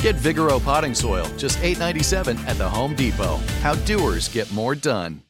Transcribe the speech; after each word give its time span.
Get 0.00 0.14
Vigoro 0.14 0.62
potting 0.62 0.94
soil, 0.94 1.26
just 1.36 1.58
$8.97 1.58 2.38
at 2.46 2.56
the 2.56 2.68
Home 2.68 2.94
Depot. 2.94 3.36
How 3.62 3.74
doers 3.74 4.28
get 4.28 4.50
more 4.52 4.74
done. 4.74 5.22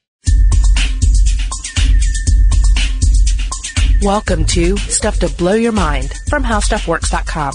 Welcome 4.03 4.45
to 4.47 4.77
Stuff 4.77 5.19
to 5.21 5.29
Blow 5.31 5.55
Your 5.55 5.73
Mind 5.73 6.13
from 6.29 6.45
HowStuffWorks.com. 6.45 7.53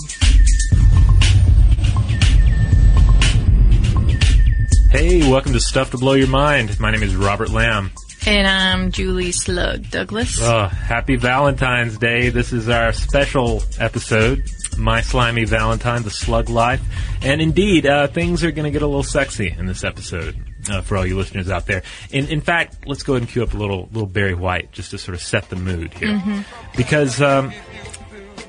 Hey, 4.92 5.28
welcome 5.30 5.54
to 5.54 5.60
Stuff 5.60 5.92
to 5.92 5.98
Blow 5.98 6.14
Your 6.14 6.28
Mind. 6.28 6.80
My 6.80 6.92
name 6.92 7.02
is 7.04 7.16
Robert 7.16 7.50
Lamb. 7.50 7.92
And 8.26 8.48
I'm 8.48 8.92
Julie 8.92 9.32
Slug 9.32 9.90
Douglas. 9.90 10.40
Oh, 10.42 10.66
happy 10.66 11.16
Valentine's 11.16 11.98
Day. 11.98 12.30
This 12.30 12.54
is 12.54 12.70
our 12.70 12.92
special 12.94 13.64
episode, 13.80 14.44
My 14.78 15.02
Slimy 15.02 15.46
Valentine, 15.46 16.04
The 16.04 16.12
Slug 16.12 16.50
Life. 16.50 16.82
And 17.22 17.42
indeed, 17.42 17.86
uh, 17.86 18.08
things 18.08 18.44
are 18.44 18.52
going 18.52 18.66
to 18.66 18.72
get 18.72 18.82
a 18.82 18.88
little 18.88 19.04
sexy 19.04 19.54
in 19.58 19.66
this 19.66 19.84
episode. 19.84 20.36
Uh, 20.70 20.82
for 20.82 20.96
all 20.96 21.06
you 21.06 21.18
listeners 21.18 21.50
out 21.50 21.66
there, 21.66 21.84
in 22.10 22.28
in 22.28 22.40
fact, 22.40 22.88
let's 22.88 23.04
go 23.04 23.16
ahead 23.16 23.24
and 23.24 23.30
cue 23.30 23.44
up 23.44 23.54
a 23.54 23.58
little 23.58 23.90
little 23.92 24.08
Barry 24.08 24.34
White 24.34 24.72
just 24.72 24.92
to 24.92 24.98
sort 24.98 25.14
of 25.14 25.22
set 25.22 25.50
the 25.50 25.58
mood 25.58 25.94
here, 25.94 26.46
because 26.78 27.22
um, 27.22 27.52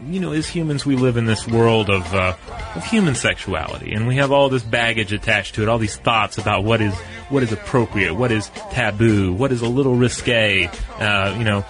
you 0.06 0.20
know, 0.20 0.32
as 0.32 0.48
humans, 0.48 0.86
we 0.86 0.96
live 0.96 1.16
in 1.16 1.24
this 1.24 1.46
world 1.46 1.90
of, 1.90 2.14
uh, 2.14 2.36
of 2.76 2.84
human 2.84 3.14
sexuality, 3.14 3.92
and 3.94 4.06
we 4.06 4.16
have 4.16 4.30
all 4.30 4.48
this 4.48 4.62
baggage 4.62 5.12
attached 5.12 5.56
to 5.56 5.62
it, 5.62 5.68
all 5.68 5.78
these 5.78 5.96
thoughts 5.96 6.38
about 6.38 6.62
what 6.62 6.80
is 6.80 6.94
what 7.30 7.42
is 7.42 7.50
appropriate, 7.50 8.14
what 8.14 8.30
is 8.30 8.48
taboo, 8.70 9.32
what 9.32 9.50
is 9.50 9.62
a 9.62 9.68
little 9.68 9.96
risque, 9.96 10.70
uh, 10.98 11.34
you 11.36 11.44
know. 11.44 11.64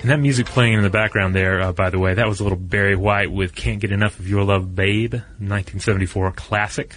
And 0.00 0.10
that 0.10 0.20
music 0.20 0.46
playing 0.46 0.74
in 0.74 0.82
the 0.82 0.90
background 0.90 1.34
there, 1.34 1.60
uh, 1.60 1.72
by 1.72 1.90
the 1.90 1.98
way, 1.98 2.14
that 2.14 2.28
was 2.28 2.38
a 2.38 2.44
little 2.44 2.58
Barry 2.58 2.94
White 2.94 3.32
with 3.32 3.54
"Can't 3.54 3.80
Get 3.80 3.90
Enough 3.90 4.20
of 4.20 4.28
Your 4.28 4.44
Love, 4.44 4.74
Babe," 4.74 5.14
1974 5.14 6.32
classic. 6.32 6.96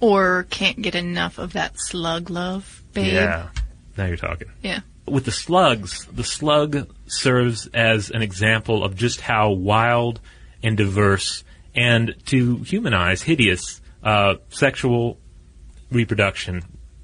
Or 0.00 0.46
can't 0.50 0.80
get 0.80 0.94
enough 0.94 1.38
of 1.38 1.54
that 1.54 1.72
slug 1.76 2.30
love, 2.30 2.82
babe. 2.92 3.14
Yeah, 3.14 3.48
now 3.96 4.06
you're 4.06 4.16
talking. 4.16 4.48
Yeah. 4.62 4.80
with 5.06 5.24
the 5.24 5.32
slugs, 5.32 6.04
the 6.06 6.24
slug 6.24 6.88
serves 7.06 7.66
as 7.68 8.10
an 8.10 8.22
example 8.22 8.84
of 8.84 8.96
just 8.96 9.20
how 9.20 9.50
wild 9.52 10.20
and 10.62 10.76
diverse 10.76 11.44
and 11.74 12.14
to 12.26 12.56
humanize 12.58 13.22
hideous 13.22 13.80
uh, 14.02 14.34
sexual 14.50 15.18
reproduction 15.90 16.62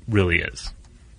really 0.08 0.38
is. 0.40 0.72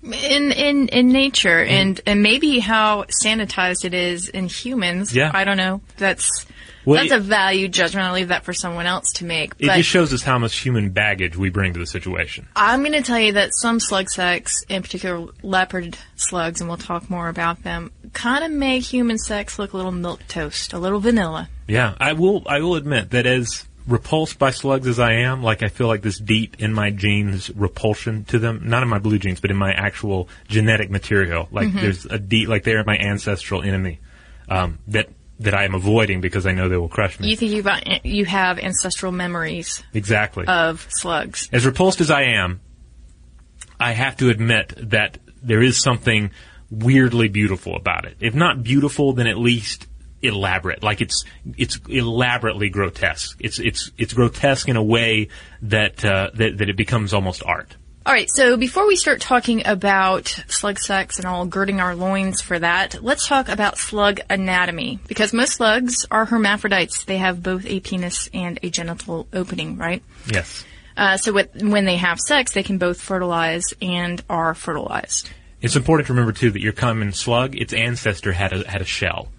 In 0.04 0.52
in 0.52 0.88
in 0.90 1.08
nature 1.10 1.64
mm-hmm. 1.64 1.72
and 1.72 2.02
and 2.06 2.22
maybe 2.22 2.60
how 2.60 3.06
sanitized 3.24 3.86
it 3.86 3.94
is 3.94 4.28
in 4.28 4.48
humans. 4.48 5.16
Yeah. 5.16 5.32
I 5.34 5.46
don't 5.46 5.56
know. 5.56 5.82
That's 5.98 6.46
Well, 6.84 7.00
that's 7.00 7.14
it- 7.14 7.18
a 7.18 7.22
value 7.22 7.70
judgment. 7.70 8.06
I'll 8.06 8.14
leave 8.14 8.28
that 8.28 8.44
for 8.44 8.52
someone 8.54 8.86
else 8.86 9.06
to 9.16 9.26
make. 9.26 9.54
It 9.60 9.68
just 9.68 9.88
shows 9.88 10.14
us 10.14 10.22
how 10.22 10.38
much 10.38 10.58
human 10.58 10.90
baggage 10.90 11.38
we 11.38 11.50
bring 11.50 11.74
to 11.74 11.80
the 11.80 11.86
situation. 11.86 12.48
I'm 12.56 12.82
going 12.82 12.92
to 12.94 13.02
tell 13.02 13.20
you 13.20 13.34
that 13.34 13.52
some 13.54 13.80
slug 13.80 14.10
sex, 14.10 14.64
in 14.68 14.82
particular 14.82 15.28
leopard 15.42 15.98
slugs, 16.18 16.60
and 16.60 16.70
we'll 16.70 16.78
talk 16.78 17.10
more 17.10 17.30
about 17.30 17.64
them, 17.64 17.92
kind 18.12 18.44
of 18.44 18.52
make 18.52 18.84
human 18.84 19.18
sex 19.18 19.58
look 19.58 19.72
a 19.72 19.78
little 19.78 19.94
milk 19.94 20.28
toast, 20.28 20.74
a 20.74 20.80
little 20.80 21.00
vanilla. 21.00 21.48
Yeah, 21.68 21.96
I 21.98 22.12
will. 22.12 22.44
I 22.46 22.60
will 22.60 22.76
admit 22.76 23.12
that 23.12 23.26
as 23.26 23.66
repulsed 23.88 24.40
by 24.40 24.52
slugs 24.52 24.88
as 24.88 25.00
I 25.00 25.14
am, 25.14 25.44
like 25.44 25.64
I 25.64 25.68
feel 25.68 25.88
like 25.88 26.02
this 26.02 26.18
deep 26.18 26.62
in 26.62 26.74
my 26.74 26.90
genes 26.90 27.50
repulsion 27.50 28.24
to 28.26 28.40
them. 28.40 28.62
Not 28.66 28.84
in 28.84 28.90
my 28.90 29.00
blue 29.00 29.20
genes, 29.20 29.40
but 29.40 29.52
in 29.52 29.58
my 29.58 29.72
actual 29.72 30.30
genetic 30.48 30.90
material. 30.90 31.48
Like 31.52 31.68
Mm-hmm. 31.68 31.80
there's 31.82 32.06
a 32.06 32.20
deep, 32.20 32.48
like 32.50 32.64
they're 32.64 32.84
my 32.84 32.98
ancestral 32.98 33.62
enemy 33.62 34.00
um, 34.50 34.80
that 34.88 35.10
that 35.40 35.54
I 35.54 35.66
am 35.66 35.74
avoiding 35.74 36.22
because 36.22 36.46
I 36.46 36.52
know 36.52 36.70
they 36.70 36.78
will 36.78 36.90
crush 36.90 37.20
me. 37.20 37.30
You 37.30 37.36
think 37.36 37.52
you've 37.52 37.68
you 38.04 38.26
have 38.26 38.60
ancestral 38.60 39.12
memories 39.12 39.84
exactly. 39.94 40.46
of 40.48 40.88
slugs. 40.90 41.50
as 41.52 41.66
repulsed 41.66 42.02
as 42.02 42.12
I 42.12 42.24
am, 42.24 42.62
I 43.80 43.92
have 43.92 44.18
to 44.18 44.30
admit 44.30 44.74
that 44.92 45.18
there 45.42 45.62
is 45.62 45.82
something 45.82 46.32
weirdly 46.70 47.28
beautiful 47.28 47.76
about 47.76 48.06
it. 48.06 48.18
If 48.20 48.34
not 48.34 48.64
beautiful, 48.64 49.14
then 49.14 49.28
at 49.28 49.38
least 49.38 49.88
elaborate. 50.24 50.82
Like 50.82 51.02
it's 51.02 51.24
it's 51.58 51.80
elaborately 51.88 52.70
grotesque. 52.70 53.38
It's 53.40 53.60
it's 53.60 53.92
it's 53.98 54.14
grotesque 54.14 54.70
in 54.70 54.78
a 54.78 54.84
way 54.84 55.28
that 55.62 56.04
uh, 56.04 56.32
that 56.34 56.58
that 56.58 56.70
it 56.70 56.78
becomes 56.78 57.14
almost 57.14 57.44
art. 57.46 57.76
All 58.06 58.12
right, 58.12 58.28
so 58.30 58.58
before 58.58 58.86
we 58.86 58.98
start 58.98 59.22
talking 59.22 59.66
about 59.66 60.28
slug 60.50 60.78
sex 60.78 61.20
and 61.20 61.26
all 61.26 61.46
girding 61.46 61.80
our 61.80 61.96
loins 61.96 62.42
for 62.42 62.60
that, 62.60 63.02
let's 63.02 63.26
talk 63.26 63.48
about 63.48 63.78
slug 63.78 64.20
anatomy. 64.30 65.00
Because 65.08 65.32
most 65.32 65.54
slugs 65.54 66.06
are 66.12 66.26
hermaphrodites. 66.26 67.06
They 67.06 67.20
have 67.20 67.42
both 67.42 67.66
a 67.66 67.80
penis 67.80 68.30
and 68.34 68.60
a 68.62 68.70
genital 68.70 69.26
opening, 69.32 69.78
right? 69.78 70.04
Yes. 70.28 70.66
Uh, 70.98 71.16
so 71.16 71.32
with, 71.32 71.64
when 71.64 71.86
they 71.86 71.96
have 71.96 72.20
sex, 72.20 72.52
they 72.52 72.62
can 72.64 72.78
both 72.78 73.00
fertilize 73.00 73.74
and 73.82 74.22
are 74.30 74.54
fertilized. 74.54 75.30
It's 75.62 75.78
important 75.78 76.08
to 76.08 76.14
remember 76.14 76.34
too 76.34 76.52
that 76.52 76.62
your 76.62 76.74
common 76.74 77.14
slug, 77.14 77.56
its 77.56 77.72
ancestor 77.72 78.34
had 78.34 78.52
a 78.52 78.70
had 78.70 78.82
a 78.82 78.86
shell. 78.86 79.30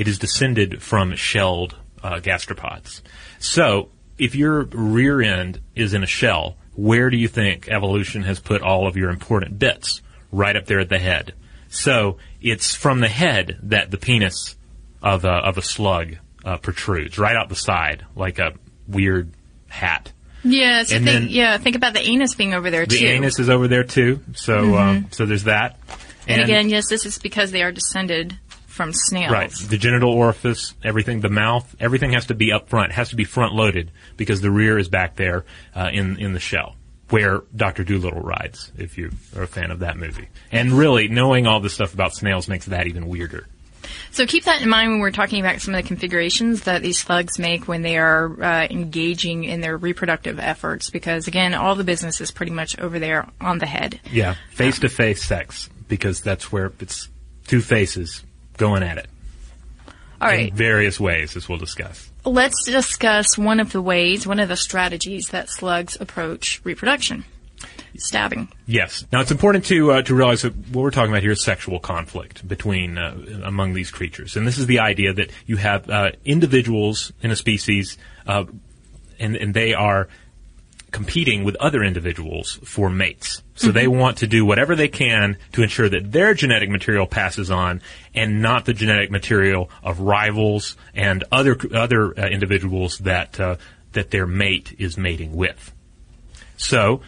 It 0.00 0.08
is 0.08 0.18
descended 0.18 0.82
from 0.82 1.14
shelled 1.14 1.76
uh, 2.02 2.20
gastropods. 2.20 3.02
So, 3.38 3.90
if 4.16 4.34
your 4.34 4.62
rear 4.62 5.20
end 5.20 5.60
is 5.74 5.92
in 5.92 6.02
a 6.02 6.06
shell, 6.06 6.56
where 6.74 7.10
do 7.10 7.18
you 7.18 7.28
think 7.28 7.68
evolution 7.68 8.22
has 8.22 8.40
put 8.40 8.62
all 8.62 8.86
of 8.86 8.96
your 8.96 9.10
important 9.10 9.58
bits? 9.58 10.00
Right 10.32 10.56
up 10.56 10.64
there 10.64 10.80
at 10.80 10.88
the 10.88 10.98
head. 10.98 11.34
So, 11.68 12.16
it's 12.40 12.74
from 12.74 13.00
the 13.00 13.08
head 13.08 13.58
that 13.64 13.90
the 13.90 13.98
penis 13.98 14.56
of 15.02 15.26
a, 15.26 15.32
of 15.32 15.58
a 15.58 15.62
slug 15.62 16.14
uh, 16.46 16.56
protrudes, 16.56 17.18
right 17.18 17.36
out 17.36 17.50
the 17.50 17.54
side, 17.54 18.06
like 18.16 18.38
a 18.38 18.54
weird 18.88 19.30
hat. 19.68 20.12
Yeah, 20.42 20.82
so 20.84 20.96
And 20.96 21.04
think, 21.04 21.24
then- 21.24 21.28
yeah, 21.28 21.58
think 21.58 21.76
about 21.76 21.92
the 21.92 22.00
anus 22.00 22.34
being 22.34 22.54
over 22.54 22.70
there 22.70 22.86
The 22.86 22.96
too. 22.96 23.04
The 23.04 23.10
anus 23.12 23.38
is 23.38 23.50
over 23.50 23.68
there 23.68 23.84
too, 23.84 24.20
so 24.34 24.76
um, 24.78 25.08
so 25.10 25.26
there's 25.26 25.44
that. 25.44 25.78
and, 26.26 26.40
again, 26.40 26.70
yes, 26.70 26.88
this 26.88 27.04
is 27.04 27.18
because 27.18 27.50
they 27.50 27.62
are 27.62 27.70
descended 27.72 28.38
from 28.80 28.94
snails. 28.94 29.30
Right. 29.30 29.50
The 29.50 29.76
genital 29.76 30.10
orifice, 30.10 30.74
everything, 30.82 31.20
the 31.20 31.28
mouth, 31.28 31.76
everything 31.78 32.14
has 32.14 32.28
to 32.28 32.34
be 32.34 32.50
up 32.50 32.70
front. 32.70 32.92
It 32.92 32.94
has 32.94 33.10
to 33.10 33.16
be 33.16 33.24
front 33.24 33.52
loaded 33.52 33.90
because 34.16 34.40
the 34.40 34.50
rear 34.50 34.78
is 34.78 34.88
back 34.88 35.16
there 35.16 35.44
uh, 35.74 35.90
in 35.92 36.18
in 36.18 36.32
the 36.32 36.40
shell 36.40 36.76
where 37.10 37.42
Doctor 37.54 37.84
Dolittle 37.84 38.22
rides. 38.22 38.72
If 38.78 38.96
you 38.96 39.10
are 39.36 39.42
a 39.42 39.46
fan 39.46 39.70
of 39.70 39.80
that 39.80 39.98
movie, 39.98 40.28
and 40.50 40.72
really 40.72 41.08
knowing 41.08 41.46
all 41.46 41.60
this 41.60 41.74
stuff 41.74 41.92
about 41.92 42.14
snails 42.14 42.48
makes 42.48 42.64
that 42.66 42.86
even 42.86 43.06
weirder. 43.06 43.46
So 44.12 44.24
keep 44.24 44.44
that 44.44 44.62
in 44.62 44.68
mind 44.70 44.92
when 44.92 45.00
we're 45.00 45.10
talking 45.10 45.40
about 45.40 45.60
some 45.60 45.74
of 45.74 45.82
the 45.82 45.86
configurations 45.86 46.62
that 46.62 46.80
these 46.80 46.98
slugs 46.98 47.38
make 47.38 47.68
when 47.68 47.82
they 47.82 47.98
are 47.98 48.42
uh, 48.42 48.66
engaging 48.70 49.44
in 49.44 49.60
their 49.60 49.76
reproductive 49.76 50.38
efforts, 50.38 50.88
because 50.88 51.28
again, 51.28 51.52
all 51.52 51.74
the 51.74 51.84
business 51.84 52.22
is 52.22 52.30
pretty 52.30 52.52
much 52.52 52.78
over 52.78 52.98
there 52.98 53.28
on 53.42 53.58
the 53.58 53.66
head. 53.66 54.00
Yeah, 54.10 54.36
face 54.52 54.78
to 54.78 54.88
face 54.88 55.22
sex 55.22 55.68
because 55.86 56.22
that's 56.22 56.50
where 56.50 56.72
it's 56.80 57.08
two 57.46 57.60
faces 57.60 58.24
going 58.60 58.84
at 58.84 58.98
it 58.98 59.08
All 60.20 60.28
right. 60.28 60.50
in 60.50 60.54
various 60.54 61.00
ways, 61.00 61.34
as 61.36 61.48
we'll 61.48 61.58
discuss. 61.58 62.10
Let's 62.24 62.64
discuss 62.64 63.36
one 63.36 63.58
of 63.58 63.72
the 63.72 63.82
ways, 63.82 64.26
one 64.26 64.38
of 64.38 64.48
the 64.48 64.56
strategies 64.56 65.30
that 65.30 65.48
slugs 65.48 65.96
approach 66.00 66.60
reproduction. 66.62 67.24
Stabbing. 67.96 68.48
Yes. 68.66 69.04
Now 69.12 69.20
it's 69.20 69.30
important 69.32 69.66
to 69.66 69.92
uh, 69.92 70.02
to 70.02 70.14
realize 70.14 70.42
that 70.42 70.54
what 70.54 70.82
we're 70.82 70.90
talking 70.90 71.10
about 71.10 71.22
here 71.22 71.32
is 71.32 71.42
sexual 71.44 71.80
conflict 71.80 72.46
between 72.46 72.96
uh, 72.96 73.14
among 73.42 73.74
these 73.74 73.90
creatures, 73.90 74.36
and 74.36 74.46
this 74.46 74.56
is 74.56 74.66
the 74.66 74.78
idea 74.78 75.12
that 75.12 75.30
you 75.44 75.56
have 75.56 75.90
uh, 75.90 76.12
individuals 76.24 77.12
in 77.20 77.30
a 77.30 77.36
species, 77.36 77.98
uh, 78.26 78.44
and 79.18 79.36
and 79.36 79.52
they 79.52 79.74
are 79.74 80.08
competing 80.90 81.44
with 81.44 81.56
other 81.56 81.82
individuals 81.82 82.58
for 82.64 82.90
mates. 82.90 83.42
So 83.54 83.72
they 83.72 83.86
want 83.86 84.18
to 84.18 84.26
do 84.26 84.44
whatever 84.44 84.74
they 84.74 84.88
can 84.88 85.36
to 85.52 85.62
ensure 85.62 85.88
that 85.88 86.12
their 86.12 86.32
genetic 86.32 86.70
material 86.70 87.06
passes 87.06 87.50
on, 87.50 87.82
and 88.14 88.40
not 88.40 88.64
the 88.64 88.72
genetic 88.72 89.10
material 89.10 89.70
of 89.82 90.00
rivals 90.00 90.76
and 90.94 91.24
other 91.30 91.56
other 91.74 92.18
uh, 92.18 92.26
individuals 92.28 92.98
that 92.98 93.38
uh, 93.38 93.56
that 93.92 94.10
their 94.10 94.26
mate 94.26 94.74
is 94.78 94.96
mating 94.96 95.36
with. 95.36 95.72
So 96.56 97.02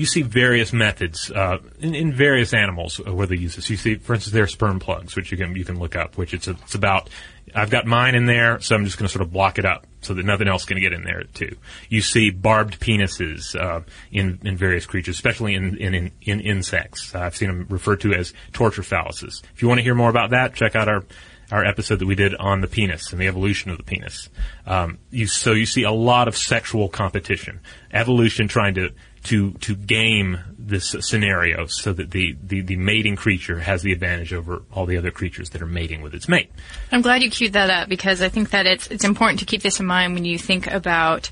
you 0.00 0.06
see 0.06 0.22
various 0.22 0.72
methods 0.72 1.30
uh, 1.30 1.58
in, 1.78 1.94
in 1.94 2.10
various 2.10 2.54
animals 2.54 3.00
uh, 3.06 3.14
where 3.14 3.26
they 3.26 3.36
use 3.36 3.56
this. 3.56 3.68
You 3.68 3.76
see, 3.76 3.96
for 3.96 4.14
instance, 4.14 4.32
there 4.32 4.44
are 4.44 4.48
sperm 4.48 4.80
plugs, 4.80 5.14
which 5.14 5.30
you 5.30 5.36
can 5.36 5.54
you 5.54 5.64
can 5.64 5.78
look 5.78 5.94
up. 5.94 6.16
Which 6.16 6.32
it's 6.32 6.48
a, 6.48 6.52
it's 6.52 6.74
about. 6.74 7.10
I've 7.54 7.68
got 7.68 7.84
mine 7.84 8.14
in 8.14 8.24
there, 8.24 8.60
so 8.60 8.76
I'm 8.76 8.84
just 8.86 8.96
going 8.96 9.08
to 9.08 9.12
sort 9.12 9.22
of 9.22 9.32
block 9.32 9.58
it 9.58 9.66
up 9.66 9.86
so 10.00 10.14
that 10.14 10.24
nothing 10.24 10.48
else 10.48 10.64
can 10.64 10.80
get 10.80 10.94
in 10.94 11.02
there 11.02 11.24
too. 11.24 11.56
You 11.90 12.00
see 12.00 12.30
barbed 12.30 12.80
penises 12.80 13.54
uh, 13.54 13.82
in 14.10 14.38
in 14.42 14.56
various 14.56 14.86
creatures, 14.86 15.16
especially 15.16 15.54
in 15.54 15.76
in 15.76 15.94
in, 15.94 16.12
in 16.22 16.40
insects. 16.40 17.14
Uh, 17.14 17.20
I've 17.20 17.36
seen 17.36 17.48
them 17.48 17.66
referred 17.68 18.00
to 18.00 18.14
as 18.14 18.32
torture 18.54 18.82
phalluses. 18.82 19.42
If 19.54 19.60
you 19.60 19.68
want 19.68 19.80
to 19.80 19.84
hear 19.84 19.94
more 19.94 20.08
about 20.08 20.30
that, 20.30 20.54
check 20.54 20.74
out 20.74 20.88
our 20.88 21.04
our 21.52 21.64
episode 21.64 21.98
that 21.98 22.06
we 22.06 22.14
did 22.14 22.34
on 22.36 22.62
the 22.62 22.68
penis 22.68 23.12
and 23.12 23.20
the 23.20 23.26
evolution 23.26 23.70
of 23.70 23.76
the 23.76 23.82
penis. 23.82 24.30
Um, 24.66 24.98
you, 25.10 25.26
so 25.26 25.52
you 25.52 25.66
see 25.66 25.82
a 25.82 25.90
lot 25.90 26.28
of 26.28 26.36
sexual 26.36 26.88
competition, 26.88 27.60
evolution 27.92 28.48
trying 28.48 28.74
to 28.74 28.92
to 29.24 29.52
to 29.52 29.74
game 29.74 30.38
this 30.58 30.94
scenario 31.00 31.66
so 31.66 31.92
that 31.92 32.10
the, 32.12 32.36
the, 32.42 32.60
the 32.60 32.76
mating 32.76 33.16
creature 33.16 33.58
has 33.60 33.82
the 33.82 33.92
advantage 33.92 34.32
over 34.32 34.62
all 34.72 34.86
the 34.86 34.96
other 34.96 35.10
creatures 35.10 35.50
that 35.50 35.60
are 35.60 35.66
mating 35.66 36.00
with 36.00 36.14
its 36.14 36.28
mate. 36.28 36.50
I'm 36.92 37.02
glad 37.02 37.22
you 37.22 37.30
queued 37.30 37.52
that 37.54 37.68
up 37.70 37.88
because 37.88 38.22
I 38.22 38.28
think 38.28 38.50
that 38.50 38.66
it's 38.66 38.86
it's 38.86 39.04
important 39.04 39.40
to 39.40 39.46
keep 39.46 39.62
this 39.62 39.80
in 39.80 39.86
mind 39.86 40.14
when 40.14 40.24
you 40.24 40.38
think 40.38 40.66
about 40.68 41.30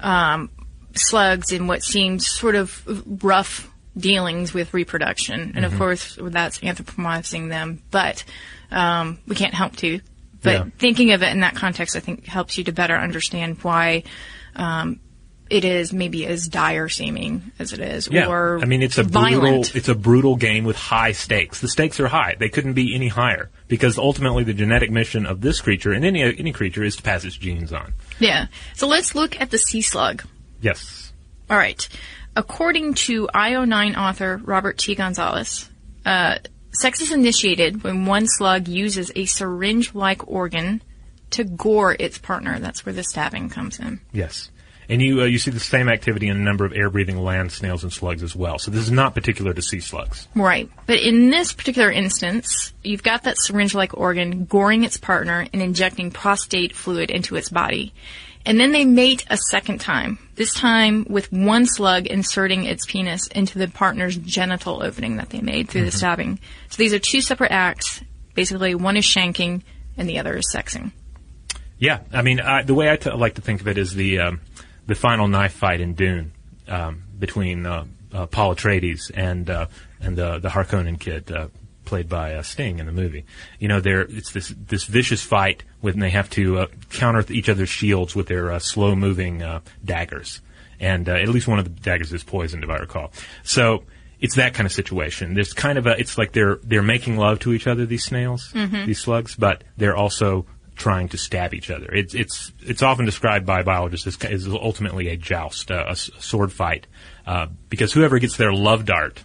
um, 0.00 0.50
slugs 0.94 1.52
and 1.52 1.68
what 1.68 1.82
seems 1.82 2.26
sort 2.28 2.54
of 2.54 2.82
rough 3.22 3.70
dealings 3.96 4.52
with 4.54 4.72
reproduction, 4.74 5.52
and 5.56 5.64
of 5.64 5.76
course 5.76 6.18
that's 6.20 6.58
anthropomorphizing 6.60 7.48
them, 7.48 7.82
but 7.90 8.24
um, 8.70 9.18
we 9.26 9.34
can't 9.34 9.54
help 9.54 9.74
to. 9.76 10.00
But 10.42 10.52
Yeah. 10.52 10.64
thinking 10.78 11.12
of 11.12 11.22
it 11.22 11.30
in 11.32 11.40
that 11.40 11.54
context, 11.56 11.96
I 11.96 12.00
think 12.00 12.26
helps 12.26 12.56
you 12.58 12.64
to 12.64 12.72
better 12.72 12.96
understand 12.96 13.58
why. 13.62 14.04
Um, 14.54 15.00
it 15.48 15.64
is 15.64 15.92
maybe 15.92 16.26
as 16.26 16.48
dire 16.48 16.88
seeming 16.88 17.52
as 17.58 17.72
it 17.72 17.80
is, 17.80 18.08
Yeah, 18.10 18.26
or 18.26 18.58
I 18.60 18.64
mean 18.64 18.82
it's 18.82 18.98
a 18.98 19.02
violent. 19.02 19.40
brutal 19.42 19.76
it's 19.76 19.88
a 19.88 19.94
brutal 19.94 20.36
game 20.36 20.64
with 20.64 20.76
high 20.76 21.12
stakes. 21.12 21.60
The 21.60 21.68
stakes 21.68 22.00
are 22.00 22.08
high; 22.08 22.36
they 22.38 22.48
couldn't 22.48 22.74
be 22.74 22.94
any 22.94 23.08
higher 23.08 23.50
because 23.68 23.98
ultimately 23.98 24.44
the 24.44 24.54
genetic 24.54 24.90
mission 24.90 25.26
of 25.26 25.40
this 25.40 25.60
creature 25.60 25.92
and 25.92 26.04
any 26.04 26.22
any 26.22 26.52
creature 26.52 26.82
is 26.84 26.96
to 26.96 27.02
pass 27.02 27.24
its 27.24 27.36
genes 27.36 27.72
on. 27.72 27.94
Yeah. 28.18 28.46
So 28.74 28.86
let's 28.88 29.14
look 29.14 29.40
at 29.40 29.50
the 29.50 29.58
sea 29.58 29.82
slug. 29.82 30.24
Yes. 30.60 31.12
All 31.48 31.56
right. 31.56 31.88
According 32.34 32.94
to 32.94 33.28
IO9 33.34 33.96
author 33.96 34.40
Robert 34.44 34.76
T. 34.78 34.94
Gonzalez, 34.94 35.70
uh, 36.04 36.38
sex 36.72 37.00
is 37.00 37.10
initiated 37.12 37.82
when 37.82 38.04
one 38.04 38.26
slug 38.26 38.68
uses 38.68 39.10
a 39.16 39.24
syringe-like 39.24 40.28
organ 40.28 40.82
to 41.30 41.44
gore 41.44 41.96
its 41.98 42.18
partner. 42.18 42.58
That's 42.58 42.84
where 42.84 42.92
the 42.92 43.02
stabbing 43.04 43.48
comes 43.48 43.78
in. 43.80 44.00
Yes. 44.12 44.50
And 44.88 45.02
you 45.02 45.22
uh, 45.22 45.24
you 45.24 45.38
see 45.38 45.50
the 45.50 45.60
same 45.60 45.88
activity 45.88 46.28
in 46.28 46.36
a 46.36 46.40
number 46.40 46.64
of 46.64 46.72
air-breathing 46.72 47.18
land 47.18 47.52
snails 47.52 47.82
and 47.82 47.92
slugs 47.92 48.22
as 48.22 48.36
well. 48.36 48.58
So 48.58 48.70
this 48.70 48.82
is 48.82 48.90
not 48.90 49.14
particular 49.14 49.52
to 49.52 49.62
sea 49.62 49.80
slugs. 49.80 50.28
Right. 50.34 50.70
But 50.86 51.00
in 51.00 51.30
this 51.30 51.52
particular 51.52 51.90
instance, 51.90 52.72
you've 52.82 53.02
got 53.02 53.24
that 53.24 53.36
syringe-like 53.38 53.96
organ 53.96 54.44
goring 54.44 54.84
its 54.84 54.96
partner 54.96 55.46
and 55.52 55.60
injecting 55.60 56.10
prostate 56.10 56.74
fluid 56.74 57.10
into 57.10 57.36
its 57.36 57.48
body. 57.48 57.92
And 58.44 58.60
then 58.60 58.70
they 58.70 58.84
mate 58.84 59.26
a 59.28 59.36
second 59.50 59.80
time, 59.80 60.20
this 60.36 60.54
time 60.54 61.04
with 61.08 61.32
one 61.32 61.66
slug 61.66 62.06
inserting 62.06 62.64
its 62.64 62.86
penis 62.86 63.26
into 63.26 63.58
the 63.58 63.66
partner's 63.66 64.16
genital 64.16 64.84
opening 64.84 65.16
that 65.16 65.30
they 65.30 65.40
made 65.40 65.68
through 65.68 65.84
the 65.84 65.90
stabbing. 65.90 66.38
So 66.68 66.76
these 66.76 66.94
are 66.94 67.00
two 67.00 67.20
separate 67.20 67.50
acts. 67.50 68.04
Basically, 68.34 68.76
one 68.76 68.96
is 68.96 69.04
shanking 69.04 69.62
and 69.96 70.08
the 70.08 70.20
other 70.20 70.36
is 70.36 70.46
sexing. 70.54 70.92
Yeah, 71.78 72.00
I 72.12 72.22
mean, 72.22 72.38
I, 72.38 72.62
the 72.62 72.74
way 72.74 72.88
I 72.88 72.94
t- 72.94 73.10
like 73.10 73.34
to 73.34 73.40
think 73.40 73.60
of 73.60 73.66
it 73.66 73.78
is 73.78 73.94
the 73.94 74.20
um, 74.20 74.40
the 74.86 74.94
final 74.94 75.28
knife 75.28 75.52
fight 75.52 75.80
in 75.80 75.94
Dune 75.94 76.32
um, 76.68 77.02
between 77.18 77.66
uh, 77.66 77.84
uh, 78.12 78.26
Paul 78.26 78.54
Atreides 78.54 79.10
and 79.14 79.48
uh, 79.50 79.66
and 80.00 80.16
the 80.16 80.38
the 80.38 80.48
Harkonnen 80.48 80.98
kid 80.98 81.30
uh, 81.30 81.48
played 81.86 82.08
by 82.08 82.34
uh, 82.34 82.42
Sting 82.42 82.78
in 82.78 82.86
the 82.86 82.92
movie. 82.92 83.24
You 83.58 83.68
know, 83.68 83.80
there 83.80 84.02
it's 84.02 84.32
this 84.32 84.52
this 84.66 84.84
vicious 84.84 85.22
fight 85.22 85.62
when 85.80 85.98
they 85.98 86.10
have 86.10 86.28
to 86.30 86.58
uh, 86.58 86.66
counter 86.90 87.24
each 87.30 87.48
other's 87.48 87.70
shields 87.70 88.14
with 88.14 88.26
their 88.26 88.52
uh, 88.52 88.58
slow 88.58 88.94
moving 88.94 89.42
uh, 89.42 89.60
daggers, 89.84 90.42
and 90.78 91.08
uh, 91.08 91.12
at 91.12 91.28
least 91.28 91.48
one 91.48 91.58
of 91.58 91.64
the 91.64 91.80
daggers 91.80 92.12
is 92.12 92.22
poisoned, 92.22 92.62
if 92.64 92.70
I 92.70 92.76
recall. 92.76 93.12
So. 93.42 93.84
It's 94.18 94.36
that 94.36 94.54
kind 94.54 94.64
of 94.64 94.72
situation. 94.72 95.34
There's 95.34 95.52
kind 95.52 95.76
of 95.76 95.86
a. 95.86 96.00
It's 96.00 96.16
like 96.16 96.32
they're 96.32 96.56
they're 96.62 96.80
making 96.80 97.18
love 97.18 97.40
to 97.40 97.52
each 97.52 97.66
other. 97.66 97.84
These 97.84 98.06
snails, 98.06 98.50
these 98.86 98.98
slugs, 98.98 99.34
but 99.34 99.62
they're 99.76 99.94
also 99.94 100.46
trying 100.76 101.08
to 101.08 101.18
stab 101.18 101.54
each 101.54 101.70
other. 101.70 101.92
It's 101.92 102.14
it's 102.14 102.52
it's 102.60 102.82
often 102.82 103.04
described 103.04 103.46
by 103.46 103.62
biologists 103.62 104.06
as, 104.06 104.16
as 104.24 104.46
ultimately 104.46 105.08
a 105.08 105.16
joust, 105.16 105.70
a, 105.70 105.90
a, 105.90 105.96
sword 105.96 106.52
fight, 106.52 106.86
uh, 107.26 107.46
because 107.68 107.92
whoever 107.92 108.18
gets 108.18 108.36
their 108.36 108.52
love 108.52 108.84
dart, 108.84 109.24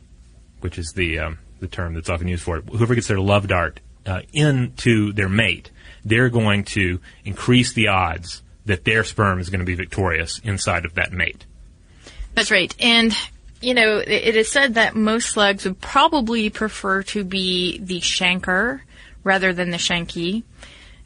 which 0.62 0.80
is 0.80 0.94
the 0.94 1.20
um, 1.20 1.40
the 1.60 1.68
term 1.68 1.94
that's 1.94 2.10
often 2.10 2.28
used 2.28 2.44
for 2.44 2.58
it, 2.58 2.70
whoever 2.70 2.96
gets 2.96 3.08
their 3.08 3.20
love 3.20 3.48
dart 3.48 3.80
uh, 4.06 4.22
into 4.34 5.14
their 5.14 5.30
mate, 5.30 5.72
they're 6.04 6.30
going 6.30 6.64
to 6.64 7.00
increase 7.24 7.74
the 7.74 7.90
odds 7.90 8.42
that 8.66 8.86
their 8.86 9.04
sperm 9.04 9.40
is 9.40 9.50
going 9.50 9.60
to 9.60 9.66
be 9.66 9.76
victorious 9.76 10.40
inside 10.40 10.86
of 10.86 10.96
that 10.96 11.12
mate. 11.12 11.46
That's 12.34 12.52
right. 12.52 12.74
And, 12.80 13.16
you 13.60 13.74
know, 13.74 13.98
it 13.98 14.36
is 14.36 14.50
said 14.50 14.76
that 14.76 14.96
most 14.96 15.30
slugs 15.30 15.66
would 15.66 15.82
probably 15.82 16.50
prefer 16.50 17.04
to 17.04 17.24
be 17.24 17.80
the 17.80 18.00
shanker 18.00 18.82
rather 19.24 19.54
than 19.54 19.72
the 19.72 19.78
shanky. 19.78 20.44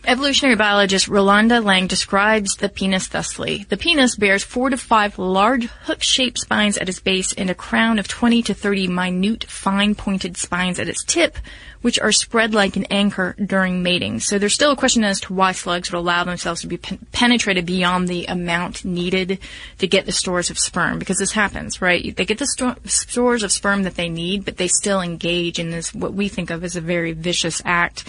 Evolutionary 0.08 0.56
biologist 0.56 1.08
Rolanda 1.08 1.64
Lang 1.64 1.88
describes 1.88 2.58
the 2.58 2.70
penis 2.70 3.08
thusly. 3.08 3.66
The 3.70 3.78
penis 3.78 4.16
bears 4.16 4.44
four 4.44 4.70
to 4.70 4.78
five 4.78 5.18
large 5.18 5.66
hook-shaped 5.66 6.38
spines 6.38 6.78
at 6.78 6.90
its 6.90 7.00
base 7.00 7.34
and 7.34 7.50
a 7.50 7.56
crown 7.56 7.98
of 7.98 8.08
20 8.08 8.44
to 8.44 8.54
30 8.54 8.88
minute 8.88 9.46
fine-pointed 9.46 10.38
spines 10.38 10.80
at 10.80 10.88
its 10.88 11.04
tip, 11.04 11.38
which 11.82 12.00
are 12.00 12.12
spread 12.12 12.54
like 12.54 12.76
an 12.76 12.86
anchor 12.86 13.36
during 13.44 13.82
mating. 13.82 14.20
So 14.20 14.38
there's 14.38 14.54
still 14.54 14.72
a 14.72 14.76
question 14.76 15.04
as 15.04 15.20
to 15.22 15.34
why 15.34 15.54
slugs 15.54 15.92
would 15.92 15.98
allow 15.98 16.24
themselves 16.24 16.62
to 16.62 16.68
be 16.68 16.78
pen- 16.78 17.06
penetrated 17.12 17.66
beyond 17.66 18.08
the 18.08 18.26
amount 18.26 18.86
needed 18.86 19.40
to 19.80 19.88
get 19.88 20.06
the 20.06 20.12
stores 20.12 20.52
of 20.52 20.60
sperm, 20.60 21.00
because 21.00 21.18
this 21.18 21.32
happens, 21.32 21.82
right? 21.82 22.16
They 22.16 22.26
get 22.26 22.38
the 22.38 22.48
sto- 22.48 22.76
stores 22.86 23.42
of 23.42 23.52
sperm 23.52 23.84
that 23.84 23.96
they 23.96 24.10
need, 24.10 24.46
but 24.46 24.58
they 24.58 24.68
still 24.68 25.02
engage 25.02 25.58
in 25.58 25.72
this, 25.72 25.94
what 25.94 26.14
we 26.14 26.28
think 26.28 26.52
of 26.52 26.64
as 26.64 26.76
a 26.76 26.82
very 26.82 27.14
vicious 27.14 27.62
act 27.66 28.04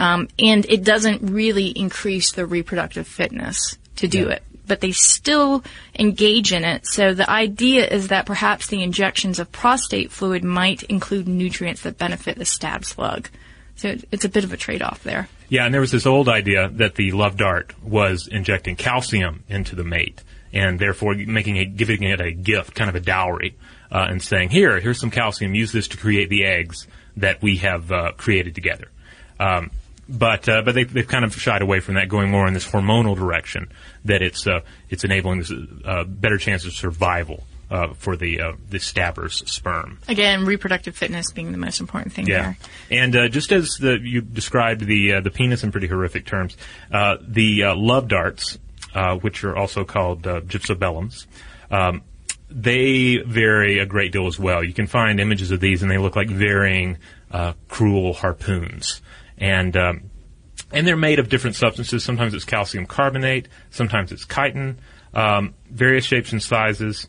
Um, 0.00 0.28
and 0.38 0.64
it 0.68 0.82
doesn't 0.82 1.30
really 1.30 1.66
increase 1.66 2.32
the 2.32 2.46
reproductive 2.46 3.06
fitness 3.06 3.76
to 3.96 4.08
do 4.08 4.24
Yeah. 4.24 4.36
it. 4.36 4.42
But 4.66 4.80
they 4.80 4.92
still 4.92 5.62
engage 5.98 6.52
in 6.52 6.64
it. 6.64 6.86
So 6.86 7.12
the 7.12 7.28
idea 7.28 7.86
is 7.86 8.08
that 8.08 8.24
perhaps 8.24 8.68
the 8.68 8.82
injections 8.82 9.38
of 9.38 9.52
prostate 9.52 10.10
fluid 10.10 10.42
might 10.42 10.84
include 10.84 11.28
nutrients 11.28 11.82
that 11.82 11.98
benefit 11.98 12.38
the 12.38 12.44
stab 12.44 12.84
slug. 12.84 13.28
So 13.76 13.96
it's 14.10 14.24
a 14.24 14.28
bit 14.28 14.44
of 14.44 14.52
a 14.52 14.56
trade-off 14.56 15.02
there. 15.02 15.28
Yeah, 15.48 15.64
and 15.64 15.74
there 15.74 15.80
was 15.80 15.90
this 15.90 16.06
old 16.06 16.28
idea 16.28 16.70
that 16.74 16.94
the 16.94 17.12
love 17.12 17.36
dart 17.36 17.74
was 17.82 18.28
injecting 18.28 18.76
calcium 18.76 19.42
into 19.48 19.74
the 19.74 19.84
mate, 19.84 20.22
and 20.52 20.78
therefore 20.78 21.14
making 21.14 21.56
it, 21.56 21.76
giving 21.76 22.02
it 22.04 22.20
a 22.20 22.30
gift, 22.30 22.74
kind 22.74 22.88
of 22.88 22.94
a 22.94 23.00
dowry, 23.00 23.56
uh, 23.90 24.06
and 24.08 24.22
saying, 24.22 24.50
"Here, 24.50 24.78
here's 24.80 25.00
some 25.00 25.10
calcium. 25.10 25.54
Use 25.54 25.72
this 25.72 25.88
to 25.88 25.96
create 25.96 26.28
the 26.30 26.44
eggs 26.44 26.86
that 27.16 27.42
we 27.42 27.56
have 27.56 27.90
uh, 27.90 28.12
created 28.16 28.54
together." 28.54 28.88
Um, 29.40 29.70
but 30.10 30.48
uh, 30.48 30.62
but 30.62 30.74
they, 30.74 30.84
they've 30.84 31.06
kind 31.06 31.24
of 31.24 31.34
shied 31.34 31.62
away 31.62 31.80
from 31.80 31.94
that, 31.94 32.08
going 32.08 32.30
more 32.30 32.46
in 32.46 32.54
this 32.54 32.66
hormonal 32.66 33.16
direction. 33.16 33.70
That 34.04 34.22
it's 34.22 34.46
uh, 34.46 34.60
it's 34.88 35.04
enabling 35.04 35.38
this 35.40 35.52
uh, 35.84 36.04
better 36.04 36.36
chance 36.38 36.64
of 36.66 36.72
survival 36.72 37.44
uh, 37.70 37.94
for 37.94 38.16
the 38.16 38.40
uh, 38.40 38.52
the 38.68 38.78
stabber's 38.80 39.42
sperm. 39.50 39.98
Again, 40.08 40.44
reproductive 40.44 40.96
fitness 40.96 41.30
being 41.32 41.52
the 41.52 41.58
most 41.58 41.80
important 41.80 42.12
thing 42.12 42.26
Yeah, 42.26 42.54
there. 42.88 43.02
and 43.02 43.16
uh, 43.16 43.28
just 43.28 43.52
as 43.52 43.76
the, 43.78 43.98
you 44.02 44.20
described 44.20 44.84
the 44.84 45.14
uh, 45.14 45.20
the 45.20 45.30
penis 45.30 45.62
in 45.64 45.70
pretty 45.70 45.86
horrific 45.86 46.26
terms, 46.26 46.56
uh, 46.90 47.16
the 47.26 47.64
uh, 47.64 47.74
love 47.76 48.08
darts, 48.08 48.58
uh, 48.94 49.16
which 49.16 49.44
are 49.44 49.56
also 49.56 49.84
called 49.84 50.26
uh, 50.26 50.40
gypsobelums, 50.40 51.26
um, 51.70 52.02
they 52.50 53.18
vary 53.18 53.78
a 53.78 53.86
great 53.86 54.10
deal 54.12 54.26
as 54.26 54.38
well. 54.38 54.64
You 54.64 54.72
can 54.72 54.88
find 54.88 55.20
images 55.20 55.52
of 55.52 55.60
these, 55.60 55.82
and 55.82 55.90
they 55.90 55.98
look 55.98 56.16
like 56.16 56.28
varying 56.28 56.98
uh, 57.30 57.52
cruel 57.68 58.12
harpoons, 58.12 59.00
and 59.40 59.76
um, 59.76 60.10
and 60.70 60.86
they're 60.86 60.96
made 60.96 61.18
of 61.18 61.28
different 61.28 61.56
substances. 61.56 62.04
Sometimes 62.04 62.34
it's 62.34 62.44
calcium 62.44 62.86
carbonate, 62.86 63.48
sometimes 63.70 64.12
it's 64.12 64.24
chitin, 64.26 64.78
um, 65.14 65.54
various 65.68 66.04
shapes 66.04 66.32
and 66.32 66.42
sizes, 66.42 67.08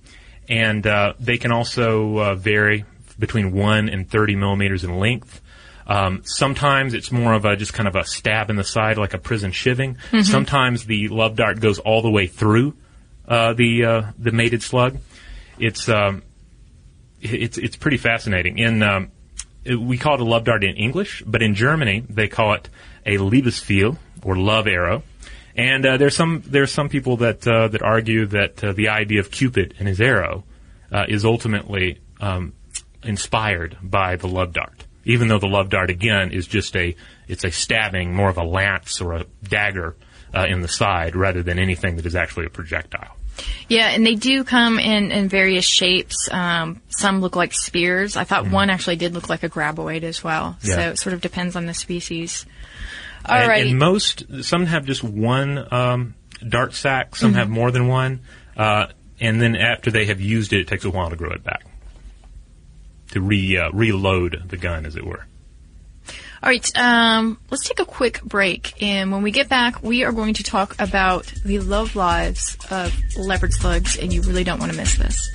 and 0.50 0.88
uh, 0.88 1.13
they 1.19 1.38
can 1.38 1.51
also 1.51 2.17
uh, 2.17 2.35
vary 2.35 2.85
between 3.19 3.51
one 3.51 3.89
and 3.89 4.09
thirty 4.09 4.35
millimeters 4.35 4.83
in 4.83 4.97
length. 4.97 5.41
Um, 5.85 6.21
sometimes 6.23 6.93
it's 6.93 7.11
more 7.11 7.33
of 7.33 7.43
a 7.43 7.55
just 7.57 7.73
kind 7.73 7.88
of 7.88 7.95
a 7.95 8.05
stab 8.05 8.50
in 8.50 8.55
the 8.55 8.63
side, 8.63 8.97
like 8.97 9.13
a 9.13 9.17
prison 9.17 9.51
shivving. 9.51 9.97
Sometimes 10.23 10.85
the 10.85 11.09
love 11.09 11.35
dart 11.35 11.59
goes 11.59 11.79
all 11.79 12.01
the 12.01 12.09
way 12.09 12.27
through 12.27 12.75
uh, 13.27 13.53
the 13.53 13.85
uh, 13.85 14.01
the 14.17 14.31
mated 14.31 14.63
slug. 14.63 14.97
It's 15.59 15.89
um, 15.89 16.23
it's 17.19 17.57
it's 17.57 17.75
pretty 17.75 17.97
fascinating. 17.97 18.57
In 18.57 18.81
um, 18.83 19.11
we 19.65 19.98
call 19.98 20.15
it 20.15 20.22
a 20.22 20.25
love 20.25 20.44
dart 20.44 20.63
in 20.63 20.75
English, 20.75 21.24
but 21.25 21.41
in 21.41 21.56
Germany 21.56 22.03
they 22.10 22.27
call 22.27 22.53
it 22.53 22.70
a 23.06 23.18
Liebespfeil 23.18 23.98
or 24.24 24.36
love 24.36 24.68
arrow. 24.68 25.03
And 25.56 25.86
uh, 25.86 25.98
there's 25.98 26.15
some 26.15 26.44
there's 26.46 26.72
some 26.72 26.89
people 26.89 27.18
that 27.18 27.46
uh, 27.48 27.68
that 27.70 27.82
argue 27.82 28.25
that 28.27 28.63
uh, 28.63 28.74
the 28.74 28.89
idea 28.89 29.20
of 29.20 29.32
Cupid 29.32 29.75
and 29.80 29.88
his 29.88 30.00
arrow 30.00 30.44
uh, 30.91 31.06
is 31.08 31.25
ultimately 31.25 32.00
um, 32.20 32.53
inspired 33.03 33.77
by 33.82 34.15
the 34.15 34.27
love 34.27 34.53
dart, 34.53 34.86
even 35.03 35.27
though 35.27 35.39
the 35.39 35.48
love 35.48 35.70
dart 35.70 35.89
again 35.89 36.32
is 36.32 36.48
just 36.48 36.75
a 36.75 36.96
it's 37.27 37.44
a 37.44 37.51
stabbing, 37.51 38.13
more 38.13 38.30
of 38.30 38.38
a 38.38 38.44
lance 38.44 39.01
or 39.01 39.13
a 39.13 39.25
dagger 39.44 39.96
uh, 40.34 40.46
in 40.48 40.62
the 40.62 40.68
side 40.68 41.15
rather 41.15 41.44
than 41.44 41.60
anything 41.60 41.98
that 41.98 42.06
is 42.06 42.15
actually 42.15 42.46
a 42.46 42.50
projectile. 42.50 43.18
Yeah, 43.69 43.88
and 43.89 44.05
they 44.05 44.15
do 44.15 44.43
come 44.43 44.79
in, 44.79 45.12
in 45.12 45.29
various 45.29 45.65
shapes. 45.65 46.29
Um, 46.31 46.81
some 46.89 47.21
look 47.21 47.36
like 47.36 47.53
spears. 47.53 48.17
I 48.17 48.24
thought 48.25 48.50
one 48.50 48.69
actually 48.69 48.98
did 48.98 49.13
look 49.13 49.29
like 49.29 49.43
a 49.43 49.50
graboid 49.50 50.03
as 50.03 50.24
well. 50.24 50.57
Yeah. 50.62 50.75
So 50.75 50.81
it 50.91 51.00
sort 51.00 51.13
of 51.13 51.21
depends 51.21 51.55
on 51.55 51.65
the 51.65 51.74
species. 51.74 52.45
And, 53.25 53.50
Alrighty. 53.50 53.69
and 53.69 53.79
most, 53.79 54.43
some 54.43 54.65
have 54.65 54.86
just 54.86 55.03
one 55.03 55.71
um, 55.74 56.15
dart 56.48 56.74
sac, 56.74 57.15
Some 57.15 57.31
Mm-hmm. 57.31 57.39
have 57.39 57.50
more 57.50 57.71
than 57.71 57.88
one. 57.88 58.21
Uh, 58.57 58.88
and 59.19 59.39
then 59.41 59.55
after 59.55 59.91
they 59.91 60.05
have 60.05 60.19
used 60.19 60.51
it, 60.53 60.62
it 60.62 60.67
takes 60.67 60.83
a 60.83 60.89
while 60.89 61.10
to 61.10 61.15
grow 61.15 61.31
it 61.31 61.43
back. 61.43 61.63
To 63.12 63.21
re 63.21 63.57
uh, 63.57 63.69
reload 63.71 64.43
the 64.48 64.57
gun, 64.57 64.86
as 64.86 64.95
it 64.95 65.05
were. 65.05 65.25
All 66.43 66.50
right, 66.50 66.75
um, 66.75 67.39
let's 67.51 67.67
take 67.67 67.79
a 67.79 67.86
quick 67.86 68.24
break. 68.24 68.81
And 68.81 69.12
when 69.12 69.21
we 69.21 69.29
get 69.29 69.48
back, 69.48 69.83
we 69.83 70.03
are 70.05 70.12
going 70.12 70.33
to 70.36 70.43
talk 70.43 70.75
about 70.81 71.27
the 71.45 71.60
love 71.60 71.95
lives 71.95 72.57
of 72.71 72.91
leopard 73.15 73.53
slugs, 73.53 73.95
and 73.95 74.12
you 74.12 74.24
really 74.24 74.43
don't 74.43 74.60
want 74.60 74.71
to 74.71 74.77
miss 74.77 74.95
this. 74.95 75.29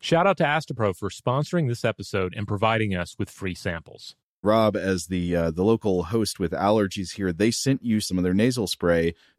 Shout 0.00 0.26
out 0.26 0.38
to 0.38 0.44
Astepro 0.44 0.96
for 0.96 1.10
sponsoring 1.10 1.68
this 1.68 1.84
episode 1.84 2.32
and 2.34 2.48
providing 2.48 2.96
us 2.96 3.14
with 3.18 3.28
free 3.28 3.54
samples. 3.54 4.16
Rob, 4.42 4.74
as 4.74 5.08
the 5.08 5.36
uh, 5.36 5.50
the 5.50 5.64
local 5.64 6.04
host 6.04 6.40
with 6.40 6.52
allergies 6.52 7.12
here, 7.12 7.30
they 7.30 7.50
sent 7.50 7.84
you 7.84 8.00
some 8.00 8.16
of 8.16 8.24
their 8.24 8.32
nasal 8.32 8.66
spray 8.66 9.14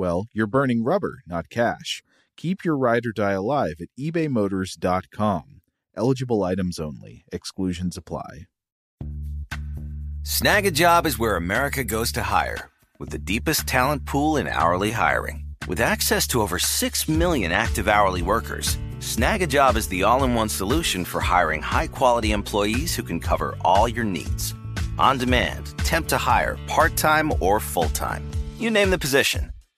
well, 0.00 0.26
you're 0.32 0.46
burning 0.56 0.82
rubber, 0.82 1.20
not 1.26 1.50
cash. 1.50 2.02
Keep 2.36 2.64
your 2.64 2.76
ride 2.76 3.04
or 3.04 3.12
die 3.12 3.32
alive 3.42 3.76
at 3.80 3.88
ebaymotors.com. 3.98 5.60
Eligible 5.94 6.42
items 6.42 6.78
only, 6.78 7.24
exclusions 7.30 7.98
apply. 7.98 8.46
Snagajob 10.22 11.06
is 11.06 11.18
where 11.18 11.36
America 11.36 11.84
goes 11.84 12.12
to 12.12 12.22
hire, 12.22 12.70
with 12.98 13.10
the 13.10 13.18
deepest 13.18 13.66
talent 13.66 14.06
pool 14.06 14.38
in 14.38 14.46
hourly 14.46 14.92
hiring. 14.92 15.44
With 15.68 15.80
access 15.80 16.26
to 16.28 16.40
over 16.40 16.58
6 16.58 17.08
million 17.08 17.52
active 17.52 17.86
hourly 17.86 18.22
workers, 18.22 18.78
Snagajob 19.00 19.76
is 19.76 19.88
the 19.88 20.02
all 20.04 20.24
in 20.24 20.34
one 20.34 20.48
solution 20.48 21.04
for 21.04 21.20
hiring 21.20 21.62
high 21.62 21.88
quality 21.88 22.32
employees 22.32 22.94
who 22.94 23.02
can 23.02 23.20
cover 23.20 23.54
all 23.62 23.88
your 23.88 24.04
needs 24.04 24.54
on 24.98 25.18
demand, 25.18 25.76
temp 25.78 26.06
to 26.08 26.18
hire, 26.18 26.58
part 26.66 26.96
time 26.96 27.32
or 27.40 27.58
full 27.58 27.88
time. 27.90 28.22
You 28.58 28.70
name 28.70 28.90
the 28.90 28.98
position 28.98 29.50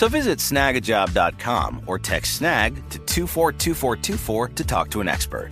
So 0.00 0.08
visit 0.08 0.38
snagajob.com 0.38 1.82
or 1.86 1.98
text 1.98 2.36
snag 2.36 2.76
to 2.88 2.98
242424 3.00 4.48
to 4.48 4.64
talk 4.64 4.90
to 4.92 5.02
an 5.02 5.08
expert. 5.08 5.50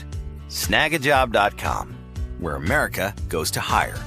Snagajob.com, 0.48 1.94
where 2.38 2.56
America 2.56 3.14
goes 3.28 3.50
to 3.50 3.60
hire. 3.60 3.98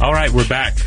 All 0.00 0.12
right, 0.12 0.30
we're 0.30 0.46
back. 0.46 0.78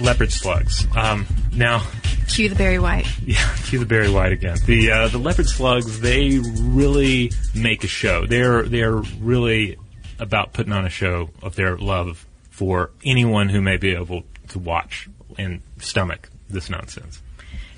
Leopard 0.00 0.32
slugs. 0.32 0.86
Um, 0.96 1.26
now, 1.52 1.82
Cue 2.28 2.48
the 2.48 2.54
Barry 2.54 2.78
White. 2.78 3.06
Yeah, 3.20 3.54
cue 3.66 3.80
the 3.80 3.84
Barry 3.84 4.08
White 4.08 4.32
again. 4.32 4.56
The 4.64 4.92
uh, 4.92 5.08
the 5.08 5.18
leopard 5.18 5.50
slugs 5.50 6.00
they 6.00 6.38
really 6.38 7.32
make 7.54 7.84
a 7.84 7.86
show. 7.86 8.24
They're 8.24 8.62
they're 8.62 8.96
really 8.96 9.76
about 10.18 10.54
putting 10.54 10.72
on 10.72 10.86
a 10.86 10.90
show 10.90 11.28
of 11.42 11.54
their 11.54 11.76
love 11.76 12.24
for 12.58 12.90
anyone 13.04 13.48
who 13.48 13.60
may 13.60 13.76
be 13.76 13.94
able 13.94 14.24
to 14.48 14.58
watch 14.58 15.08
and 15.38 15.60
stomach 15.78 16.28
this 16.50 16.68
nonsense. 16.68 17.22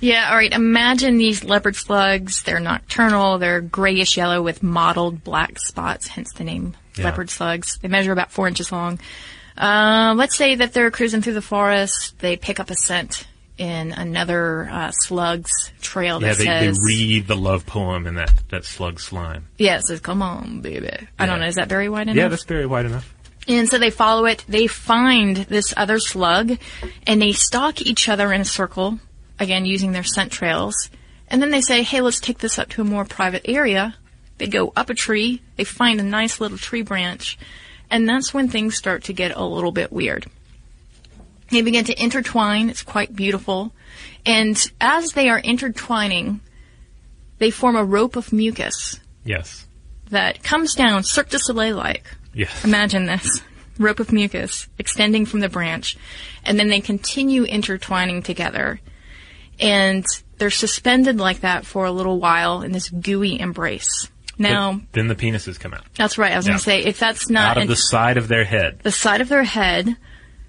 Yeah, 0.01 0.31
all 0.31 0.37
right. 0.37 0.51
Imagine 0.51 1.19
these 1.19 1.45
leopard 1.45 1.77
slugs. 1.77 2.43
They're 2.45 2.61
nocturnal. 2.61 3.37
They're 3.39 3.61
grayish 3.61 4.17
yellow 4.17 4.41
with 4.41 4.63
mottled 4.63 5.23
black 5.23 5.59
spots, 5.59 6.07
hence 6.09 6.33
the 6.33 6.45
name 6.45 6.75
Yeah. 6.97 7.05
leopard 7.05 7.29
slugs. 7.29 7.77
They 7.83 7.89
measure 7.89 8.11
about 8.13 8.33
four 8.33 8.49
inches 8.49 8.73
long. 8.73 8.99
Uh, 9.59 10.15
let's 10.17 10.35
say 10.37 10.55
that 10.55 10.73
they're 10.73 10.91
cruising 10.91 11.21
through 11.21 11.35
the 11.35 11.43
forest. 11.43 12.19
They 12.21 12.37
pick 12.39 12.59
up 12.59 12.71
a 12.71 12.75
scent 12.75 13.27
in 13.59 13.93
another 13.93 14.67
uh, 14.73 14.91
slug's 14.93 15.50
trail 15.83 16.23
Yeah, 16.23 16.28
that 16.28 16.39
they, 16.39 16.45
they 16.45 16.67
says, 16.69 16.78
read 16.87 17.26
the 17.26 17.37
love 17.37 17.67
poem 17.67 18.07
in 18.07 18.15
that, 18.15 18.33
that 18.49 18.65
slug 18.65 18.99
slime. 19.00 19.49
"Yeah, 19.59 19.76
it 19.76 19.83
says, 19.87 20.00
come 20.00 20.23
on, 20.23 20.63
baby." 20.63 20.89
I 21.19 21.26
don't 21.26 21.41
know. 21.41 21.47
Is 21.47 21.57
that 21.57 21.69
Barry 21.69 21.91
White 21.91 22.04
enough? 22.09 22.17
Yeah, 22.17 22.28
that's 22.28 22.45
Barry 22.45 22.65
White 22.65 22.87
enough. 22.87 23.13
And 23.49 23.69
so 23.69 23.79
they 23.79 23.91
follow 23.91 24.26
it. 24.26 24.45
They 24.49 24.67
find 24.67 25.37
this 25.37 25.75
other 25.76 25.99
slug, 25.99 26.59
and 27.07 27.21
they 27.21 27.33
stalk 27.33 27.81
each 27.81 28.09
other 28.09 28.33
in 28.33 28.43
a 28.43 28.45
circle, 28.45 29.00
again 29.39 29.65
using 29.65 29.93
their 29.93 30.05
scent 30.05 30.31
trails. 30.31 30.91
And 31.29 31.41
then 31.41 31.50
they 31.50 31.61
say, 31.61 31.83
"Hey, 31.83 32.00
let's 32.00 32.21
take 32.21 32.39
this 32.39 32.59
up 32.59 32.69
to 32.71 32.83
a 32.83 32.85
more 32.85 33.05
private 33.05 33.43
area." 33.47 33.95
They 34.39 34.47
go 34.47 34.73
up 34.76 34.91
a 34.91 34.95
tree. 34.95 35.43
They 35.57 35.65
find 35.65 36.00
a 36.00 36.05
nice 36.05 36.41
little 36.41 36.59
tree 36.59 36.83
branch, 36.83 37.39
and 37.91 38.09
that's 38.09 38.33
when 38.33 38.49
things 38.49 38.76
start 38.76 39.05
to 39.05 39.13
get 39.13 39.37
a 39.37 39.45
little 39.45 39.73
bit 39.73 39.93
weird. 39.93 40.26
They 41.50 41.63
begin 41.63 41.85
to 41.87 42.03
intertwine. 42.03 42.71
It's 42.71 42.83
quite 42.83 43.15
beautiful. 43.17 43.73
And 44.25 44.57
as 44.81 45.13
they 45.13 45.29
are 45.29 45.41
intertwining, 45.41 46.41
they 47.39 47.50
form 47.50 47.75
a 47.76 47.85
rope 47.85 48.17
of 48.17 48.33
mucus 48.33 49.00
Yes. 49.25 49.67
that 50.11 50.43
comes 50.43 50.75
down 50.75 51.03
Cirque 51.05 51.31
du 51.31 51.39
Soleil 51.39 51.76
like. 51.76 52.05
Yes. 52.32 52.64
Imagine 52.64 53.06
this 53.06 53.43
rope 53.78 54.00
of 54.00 54.12
mucus 54.12 54.69
extending 54.78 55.26
from 55.26 55.40
the 55.40 55.49
branch, 55.49 55.97
and 56.45 56.58
then 56.58 56.69
they 56.69 56.80
continue 56.80 57.45
intertwining 57.45 58.23
together. 58.23 58.80
And 59.58 60.04
they're 60.38 60.50
suspended 60.50 61.19
like 61.19 61.40
that 61.40 61.66
for 61.66 61.84
a 61.84 61.93
little 61.93 62.19
while 62.19 62.62
in 62.62 62.73
this 62.73 62.88
gooey 62.88 63.38
embrace. 63.38 64.08
Now, 64.38 64.73
But 64.75 64.93
then 64.93 65.08
the 65.08 65.14
penises 65.14 65.60
come 65.60 65.75
out. 65.75 65.84
that's 65.97 66.16
right. 66.16 66.32
I 66.32 66.36
was 66.36 66.47
Yeah. 66.47 66.52
going 66.52 66.58
to 66.60 66.64
say, 66.64 66.82
if 66.84 66.99
that's 66.99 67.28
not 67.28 67.50
out 67.52 67.56
of 67.58 67.62
an- 67.64 67.69
the 67.69 67.76
side 67.76 68.16
of 68.16 68.28
their 68.28 68.45
head. 68.45 68.80
the 68.82 68.90
side 68.93 69.21
of 69.21 69.28
their 69.28 69.45
head, 69.45 69.97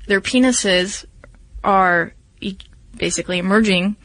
their 0.08 0.22
penises 0.22 1.04
are 1.62 2.14
e- 2.40 2.56
basically 2.96 3.38
emerging, 3.38 3.98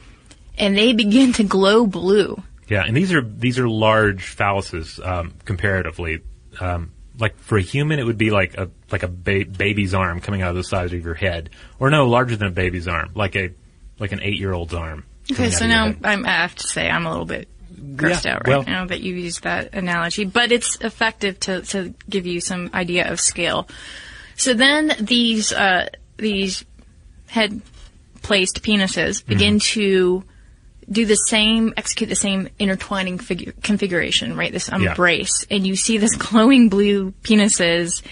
and 0.58 0.76
they 0.76 0.92
begin 0.92 1.32
to 1.34 1.44
glow 1.44 1.86
blue. 1.86 2.42
Yeah, 2.68 2.82
and 2.84 2.96
these 2.96 3.12
are 3.12 3.20
these 3.22 3.60
are 3.60 3.68
large 3.68 4.36
phalluses 4.36 4.98
um, 5.06 5.34
comparatively. 5.44 6.20
Um, 6.58 6.90
like 7.18 7.38
for 7.38 7.57
a 7.59 7.62
human, 7.62 7.98
it 7.98 8.05
would 8.05 8.18
be 8.18 8.31
like 8.31 8.55
a 8.57 8.70
like 8.90 9.02
a 9.02 9.09
ba- 9.09 9.44
baby's 9.46 9.94
arm 9.94 10.20
coming 10.20 10.42
out 10.42 10.50
of 10.50 10.57
the 10.57 10.64
side 10.64 10.92
of 10.92 11.05
your 11.05 11.14
head, 11.14 11.50
or 11.79 11.90
no, 11.90 12.07
larger 12.09 12.37
than 12.37 12.48
a 12.48 12.52
baby's 12.52 12.88
arm, 12.88 13.11
like 13.14 13.37
a 13.37 13.50
like 13.98 14.12
an 14.12 14.20
eight 14.22 14.38
year 14.38 14.52
old's 14.52 14.74
arm. 14.74 15.05
Okay, 15.33 15.50
so 15.50 15.66
now. 15.66 15.92
I'm, 16.05 16.24
I 16.24 16.31
have 16.31 16.55
to 16.55 16.66
say 16.68 16.88
I'm 16.88 17.05
a 17.07 17.11
little 17.11 17.24
bit 17.26 17.48
grossed 17.96 18.24
Yeah, 18.24 18.35
out 18.37 18.46
right 18.46 18.48
well- 18.48 18.62
now 18.64 18.87
that 18.87 19.00
you 19.00 19.14
used 19.14 19.42
that 19.42 19.74
analogy, 19.74 20.24
but 20.24 20.52
it's 20.52 20.76
effective 20.76 21.40
to, 21.40 21.62
to 21.62 21.94
give 22.09 22.26
you 22.26 22.40
some 22.40 22.70
idea 22.72 23.11
of 23.11 23.20
scale. 23.20 23.68
So 24.37 24.55
then 24.55 24.92
these 25.00 25.52
uh, 25.52 25.88
these 26.16 26.64
head 27.26 27.61
placed 28.22 28.62
penises 28.62 29.24
begin 29.24 29.59
to 29.61 30.22
do 30.90 31.05
the 31.05 31.14
same, 31.16 31.75
execute 31.77 32.09
the 32.09 32.14
same 32.16 32.49
intertwining 32.59 33.18
figu- 33.18 33.61
configuration, 33.62 34.37
right? 34.37 34.53
This 34.53 34.68
Yeah. 34.68 34.77
embrace, 34.90 35.44
and 35.51 35.66
you 35.66 35.77
see 35.77 35.99
this 35.99 36.14
glowing 36.27 36.68
blue 36.68 37.12
penises 37.22 38.03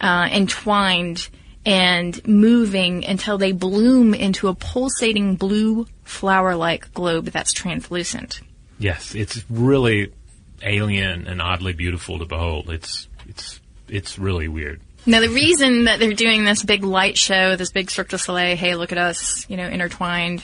uh, 0.00 0.28
entwined 0.30 1.28
and 1.66 2.26
moving 2.26 3.04
until 3.04 3.36
they 3.38 3.52
bloom 3.52 4.14
into 4.14 4.48
a 4.48 4.54
pulsating 4.54 5.36
blue 5.36 5.86
flower-like 6.04 6.92
globe 6.94 7.26
that's 7.26 7.52
translucent. 7.52 8.40
yes, 8.78 9.14
it's 9.14 9.44
really 9.50 10.12
alien 10.62 11.26
and 11.26 11.40
oddly 11.40 11.72
beautiful 11.72 12.18
to 12.18 12.24
behold. 12.26 12.68
It's 12.70 13.08
it's 13.26 13.60
it's 13.88 14.18
really 14.18 14.48
weird. 14.48 14.80
Now, 15.06 15.20
the 15.20 15.28
reason 15.30 15.84
that 15.84 15.98
they're 15.98 16.12
doing 16.12 16.44
this 16.44 16.62
big 16.62 16.84
light 16.84 17.16
show, 17.16 17.56
this 17.56 17.70
big 17.72 17.90
Cirque 17.90 18.08
du 18.10 18.18
Soleil, 18.18 18.54
hey, 18.56 18.74
look 18.74 18.92
at 18.92 18.98
us, 18.98 19.46
you 19.48 19.56
know, 19.56 19.66
intertwined, 19.66 20.42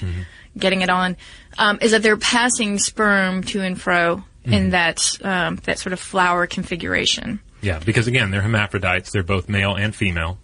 getting 0.57 0.83
it 0.83 0.91
on, 0.91 1.17
um, 1.59 1.79
is 1.81 1.91
that 1.93 2.03
they're 2.03 2.17
passing 2.17 2.79
sperm 2.79 3.43
to 3.45 3.61
and 3.63 3.81
fro 3.81 4.25
in 4.45 4.71
that 4.71 5.19
um, 5.25 5.57
that 5.65 5.79
sort 5.79 5.93
of 5.93 5.99
flower 6.01 6.47
configuration. 6.47 7.41
Yeah, 7.63 7.81
because 7.81 8.07
again, 8.07 8.31
they're 8.31 8.43
hermaphrodites. 8.43 9.11
They're 9.11 9.23
both 9.25 9.49
male 9.49 9.75
and 9.75 9.95
female. 9.95 10.39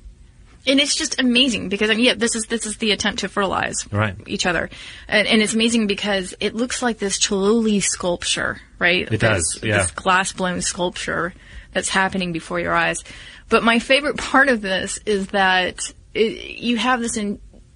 And 0.67 0.79
it's 0.79 0.95
just 0.95 1.21
amazing 1.21 1.69
because 1.69 1.91
I 1.91 1.95
mean, 1.95 2.05
yeah, 2.05 2.15
this 2.15 2.35
is 2.37 2.45
this 2.47 2.67
is 2.67 2.77
the 2.79 2.93
attempt 2.93 3.21
to 3.21 3.29
fertilize 3.29 3.85
Right. 3.93 4.17
each 4.27 4.47
other, 4.47 4.71
and, 5.09 5.27
and 5.27 5.43
it's 5.43 5.55
amazing 5.55 5.87
because 5.89 6.35
it 6.41 6.55
looks 6.55 6.83
like 6.83 6.99
this 6.99 7.19
Chihuly 7.19 7.83
sculpture, 7.83 8.61
right? 8.79 9.11
It 9.11 9.19
does, 9.21 9.59
yeah. 9.63 9.79
This 9.79 9.91
glass 9.91 10.33
blown 10.33 10.61
sculpture 10.63 11.35
that's 11.73 11.89
happening 11.89 12.33
before 12.33 12.61
your 12.61 12.75
eyes. 12.75 13.03
But 13.49 13.65
my 13.65 13.79
favorite 13.81 14.17
part 14.19 14.49
of 14.49 14.61
this 14.63 14.99
is 15.05 15.29
that 15.29 15.81
it, 16.15 16.59
you 16.61 16.77
have 16.77 17.01
this 17.01 17.17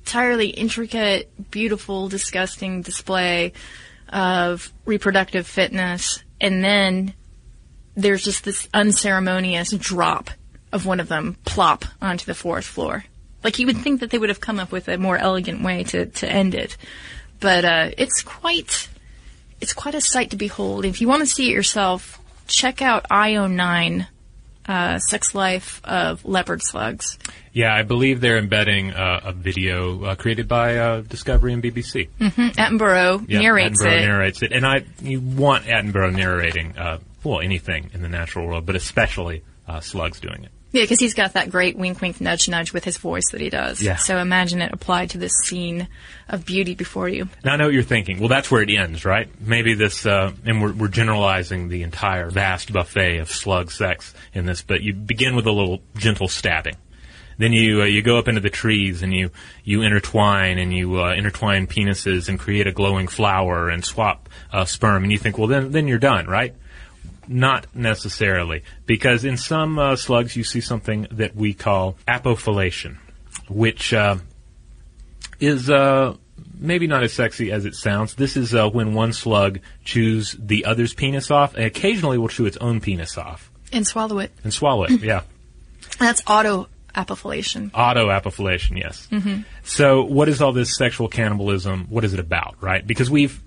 entirely 0.06 0.50
intricate, 0.50 1.50
beautiful, 1.50 2.08
disgusting 2.08 2.80
display 2.80 3.52
of 4.08 4.72
reproductive 4.84 5.48
fitness, 5.48 6.22
and 6.40 6.62
then 6.62 7.12
there's 7.96 8.22
just 8.22 8.44
this 8.44 8.68
unceremonious 8.72 9.72
drop 9.72 10.30
of 10.70 10.86
one 10.86 11.00
of 11.00 11.08
them 11.08 11.36
plop 11.44 11.84
onto 12.00 12.24
the 12.24 12.36
fourth 12.36 12.64
floor. 12.64 13.04
Like 13.42 13.58
you 13.58 13.66
would 13.66 13.78
think 13.78 13.98
that 13.98 14.10
they 14.10 14.18
would 14.18 14.28
have 14.28 14.40
come 14.40 14.60
up 14.60 14.70
with 14.70 14.86
a 14.86 14.96
more 14.96 15.16
elegant 15.16 15.64
way 15.64 15.82
to, 15.82 16.06
to 16.06 16.30
end 16.30 16.54
it. 16.54 16.76
but 17.40 17.64
uh, 17.64 17.90
it's 17.98 18.22
quite 18.22 18.88
it's 19.60 19.72
quite 19.72 19.96
a 19.96 20.00
sight 20.00 20.30
to 20.30 20.36
behold. 20.36 20.84
If 20.84 21.00
you 21.00 21.08
want 21.08 21.22
to 21.22 21.26
see 21.26 21.48
it 21.48 21.52
yourself, 21.52 22.20
check 22.46 22.80
out 22.80 23.08
IO9 23.10 24.06
uh, 24.68 24.98
Sex 24.98 25.34
Life 25.34 25.80
of 25.84 26.24
Leopard 26.24 26.62
Slugs. 26.62 27.18
Yeah, 27.52 27.74
I 27.74 27.82
believe 27.82 28.20
they're 28.20 28.38
embedding 28.38 28.92
uh, 28.92 29.20
a 29.24 29.32
video 29.32 30.04
uh, 30.04 30.14
created 30.14 30.46
by 30.48 30.76
uh, 30.76 31.00
Discovery 31.02 31.52
and 31.52 31.62
BBC. 31.62 32.08
hmm 32.18 32.26
Attenborough 32.28 33.24
Yeah, 33.28 33.40
narrates 33.40 33.82
Attenborough 33.82 34.02
it. 34.02 34.06
narrates 34.06 34.42
it, 34.42 34.52
and 34.52 34.66
I 34.66 34.84
you 35.00 35.20
want 35.20 35.64
Attenborough 35.64 36.14
narrating 36.14 36.76
uh, 36.76 36.98
well 37.24 37.40
anything 37.40 37.90
in 37.94 38.02
the 38.02 38.08
natural 38.08 38.46
world, 38.46 38.66
but 38.66 38.76
especially 38.76 39.42
uh, 39.68 39.80
slugs 39.80 40.20
doing 40.20 40.44
it. 40.44 40.50
Yeah, 40.76 40.82
because 40.82 41.00
he's 41.00 41.14
got 41.14 41.32
that 41.32 41.48
great 41.48 41.74
wink, 41.78 42.02
wink, 42.02 42.20
nudge, 42.20 42.50
nudge 42.50 42.74
with 42.74 42.84
his 42.84 42.98
voice 42.98 43.30
that 43.32 43.40
he 43.40 43.48
does. 43.48 43.80
Yeah. 43.80 43.96
So 43.96 44.18
imagine 44.18 44.60
it 44.60 44.74
applied 44.74 45.08
to 45.10 45.18
this 45.18 45.32
scene 45.42 45.88
of 46.28 46.44
beauty 46.44 46.74
before 46.74 47.08
you. 47.08 47.30
Now 47.42 47.54
I 47.54 47.56
know 47.56 47.64
what 47.64 47.72
you're 47.72 47.82
thinking. 47.82 48.20
Well, 48.20 48.28
that's 48.28 48.50
where 48.50 48.60
it 48.60 48.68
ends, 48.68 49.06
right? 49.06 49.26
Maybe 49.40 49.72
this, 49.72 50.04
uh, 50.04 50.32
and 50.44 50.60
we're, 50.60 50.74
we're 50.74 50.88
generalizing 50.88 51.68
the 51.68 51.82
entire 51.82 52.28
vast 52.28 52.74
buffet 52.74 53.20
of 53.20 53.30
slug 53.30 53.70
sex 53.70 54.12
in 54.34 54.44
this, 54.44 54.60
but 54.60 54.82
you 54.82 54.92
begin 54.92 55.34
with 55.34 55.46
a 55.46 55.50
little 55.50 55.80
gentle 55.96 56.28
stabbing. 56.28 56.76
Then 57.38 57.54
you 57.54 57.82
uh, 57.82 57.84
you 57.84 58.02
go 58.02 58.18
up 58.18 58.28
into 58.28 58.42
the 58.42 58.50
trees 58.50 59.02
and 59.02 59.14
you 59.14 59.30
you 59.64 59.82
intertwine 59.82 60.58
and 60.58 60.74
you 60.74 61.00
uh, 61.00 61.14
intertwine 61.14 61.66
penises 61.66 62.28
and 62.28 62.38
create 62.38 62.66
a 62.66 62.72
glowing 62.72 63.08
flower 63.08 63.68
and 63.68 63.84
swap 63.84 64.28
uh, 64.52 64.64
sperm 64.64 65.02
and 65.02 65.12
you 65.12 65.18
think 65.18 65.36
well 65.36 65.46
then 65.46 65.70
then 65.70 65.86
you're 65.86 65.98
done 65.98 66.26
right? 66.26 66.54
Not 67.28 67.66
necessarily 67.74 68.62
because 68.86 69.24
in 69.24 69.36
some 69.36 69.78
uh, 69.78 69.96
slugs 69.96 70.36
you 70.36 70.44
see 70.44 70.60
something 70.60 71.06
that 71.10 71.34
we 71.34 71.54
call 71.54 71.96
apophallation, 72.06 72.98
which 73.48 73.92
uh, 73.92 74.16
is 75.40 75.68
uh, 75.68 76.16
maybe 76.58 76.86
not 76.86 77.02
as 77.02 77.12
sexy 77.12 77.50
as 77.52 77.64
it 77.64 77.74
sounds. 77.74 78.14
This 78.14 78.36
is 78.36 78.54
uh, 78.54 78.68
when 78.70 78.94
one 78.94 79.12
slug 79.12 79.60
chews 79.84 80.36
the 80.38 80.64
other's 80.64 80.94
penis 80.94 81.30
off, 81.30 81.54
and 81.54 81.64
occasionally 81.64 82.18
will 82.18 82.28
chew 82.28 82.46
its 82.46 82.56
own 82.58 82.80
penis 82.80 83.18
off 83.18 83.50
And 83.72 83.86
swallow 83.86 84.18
it. 84.18 84.32
and 84.44 84.52
swallow 84.52 84.84
it. 84.84 85.00
yeah, 85.02 85.22
That's 85.98 86.22
auto 86.26 86.68
apophallation. 86.94 87.70
auto 87.74 88.08
apophallation. 88.08 88.78
Yes. 88.78 89.06
hmm 89.10 89.40
So, 89.64 90.04
what 90.04 90.28
is 90.28 90.40
all 90.40 90.52
this 90.52 90.76
sexual 90.76 91.08
cannibalism? 91.08 91.86
What 91.90 92.04
is 92.04 92.14
it 92.14 92.20
about, 92.20 92.56
right? 92.60 92.86
Because 92.86 93.10
we've 93.10 93.42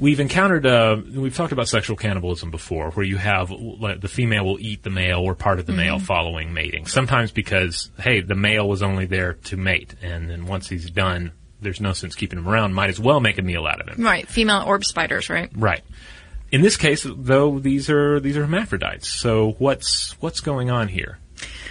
we've 0.00 0.18
encountered 0.18 0.66
uh, 0.66 0.96
we've 1.14 1.36
talked 1.36 1.52
about 1.52 1.68
sexual 1.68 1.96
cannibalism 1.96 2.50
before, 2.50 2.90
where 2.92 3.06
you 3.06 3.18
have 3.18 3.50
like, 3.50 4.00
the 4.00 4.08
female 4.08 4.44
will 4.44 4.58
eat 4.58 4.82
the 4.82 4.90
male 4.90 5.20
or 5.20 5.34
part 5.34 5.60
of 5.60 5.66
the 5.66 5.72
male 5.72 5.98
Mhm. 5.98 6.02
following 6.02 6.52
mating. 6.52 6.86
Sometimes 6.86 7.30
because 7.30 7.90
hey, 8.00 8.20
the 8.20 8.34
male 8.34 8.68
was 8.68 8.82
only 8.82 9.06
there 9.06 9.34
to 9.44 9.56
mate, 9.56 9.94
and 10.02 10.28
then 10.30 10.46
once 10.46 10.68
he's 10.68 10.90
done, 10.90 11.32
there's 11.60 11.80
no 11.80 11.92
sense 11.92 12.14
keeping 12.16 12.38
him 12.38 12.48
around. 12.48 12.74
Might 12.74 12.88
as 12.90 12.98
well 12.98 13.20
make 13.20 13.38
a 13.38 13.42
meal 13.42 13.66
out 13.66 13.80
of 13.80 13.88
him. 13.88 14.02
Right, 14.04 14.26
female 14.26 14.64
orb 14.66 14.84
spiders, 14.84 15.28
right? 15.28 15.50
Right. 15.54 15.82
In 16.50 16.62
this 16.62 16.76
case, 16.76 17.06
though, 17.08 17.58
these 17.60 17.88
are 17.90 18.18
these 18.18 18.36
are 18.36 18.40
hermaphrodites. 18.46 19.08
So 19.08 19.54
what's 19.58 20.16
what's 20.20 20.40
going 20.40 20.70
on 20.70 20.88
here? 20.88 21.18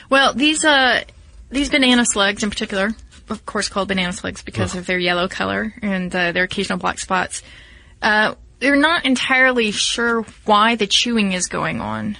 Well, 0.09 0.33
these 0.33 0.63
uh 0.63 1.03
these 1.49 1.69
banana 1.69 2.05
slugs 2.05 2.43
in 2.43 2.49
particular, 2.49 2.91
of 3.29 3.45
course 3.45 3.67
called 3.69 3.87
banana 3.87 4.13
slugs 4.13 4.41
because 4.43 4.73
Ugh. 4.75 4.79
of 4.79 4.85
their 4.85 4.99
yellow 4.99 5.27
color 5.27 5.73
and 5.81 6.15
uh, 6.15 6.31
their 6.31 6.43
occasional 6.43 6.77
black 6.79 6.99
spots. 6.99 7.41
Uh, 8.01 8.35
they're 8.59 8.75
not 8.75 9.05
entirely 9.05 9.71
sure 9.71 10.23
why 10.45 10.75
the 10.75 10.87
chewing 10.87 11.31
is 11.31 11.47
going 11.47 11.81
on. 11.81 12.17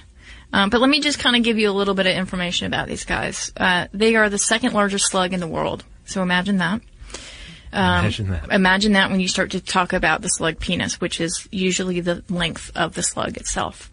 Um, 0.52 0.70
but 0.70 0.80
let 0.80 0.90
me 0.90 1.00
just 1.00 1.18
kind 1.18 1.36
of 1.36 1.42
give 1.42 1.58
you 1.58 1.70
a 1.70 1.72
little 1.72 1.94
bit 1.94 2.06
of 2.06 2.16
information 2.16 2.66
about 2.66 2.88
these 2.88 3.04
guys. 3.04 3.52
Uh, 3.56 3.86
they 3.92 4.16
are 4.16 4.28
the 4.28 4.38
second 4.38 4.72
largest 4.72 5.06
slug 5.06 5.32
in 5.32 5.40
the 5.40 5.46
world. 5.46 5.84
So 6.06 6.22
imagine 6.22 6.58
that. 6.58 6.80
Um, 7.72 8.00
Imagine 8.00 8.30
that. 8.30 8.50
Imagine 8.50 8.92
that 8.92 9.10
when 9.10 9.20
you 9.20 9.28
start 9.28 9.52
to 9.52 9.60
talk 9.60 9.92
about 9.92 10.22
the 10.22 10.28
slug 10.28 10.58
penis, 10.58 11.00
which 11.00 11.20
is 11.20 11.46
usually 11.52 12.00
the 12.00 12.24
length 12.28 12.72
of 12.74 12.94
the 12.94 13.02
slug 13.02 13.36
itself. 13.36 13.92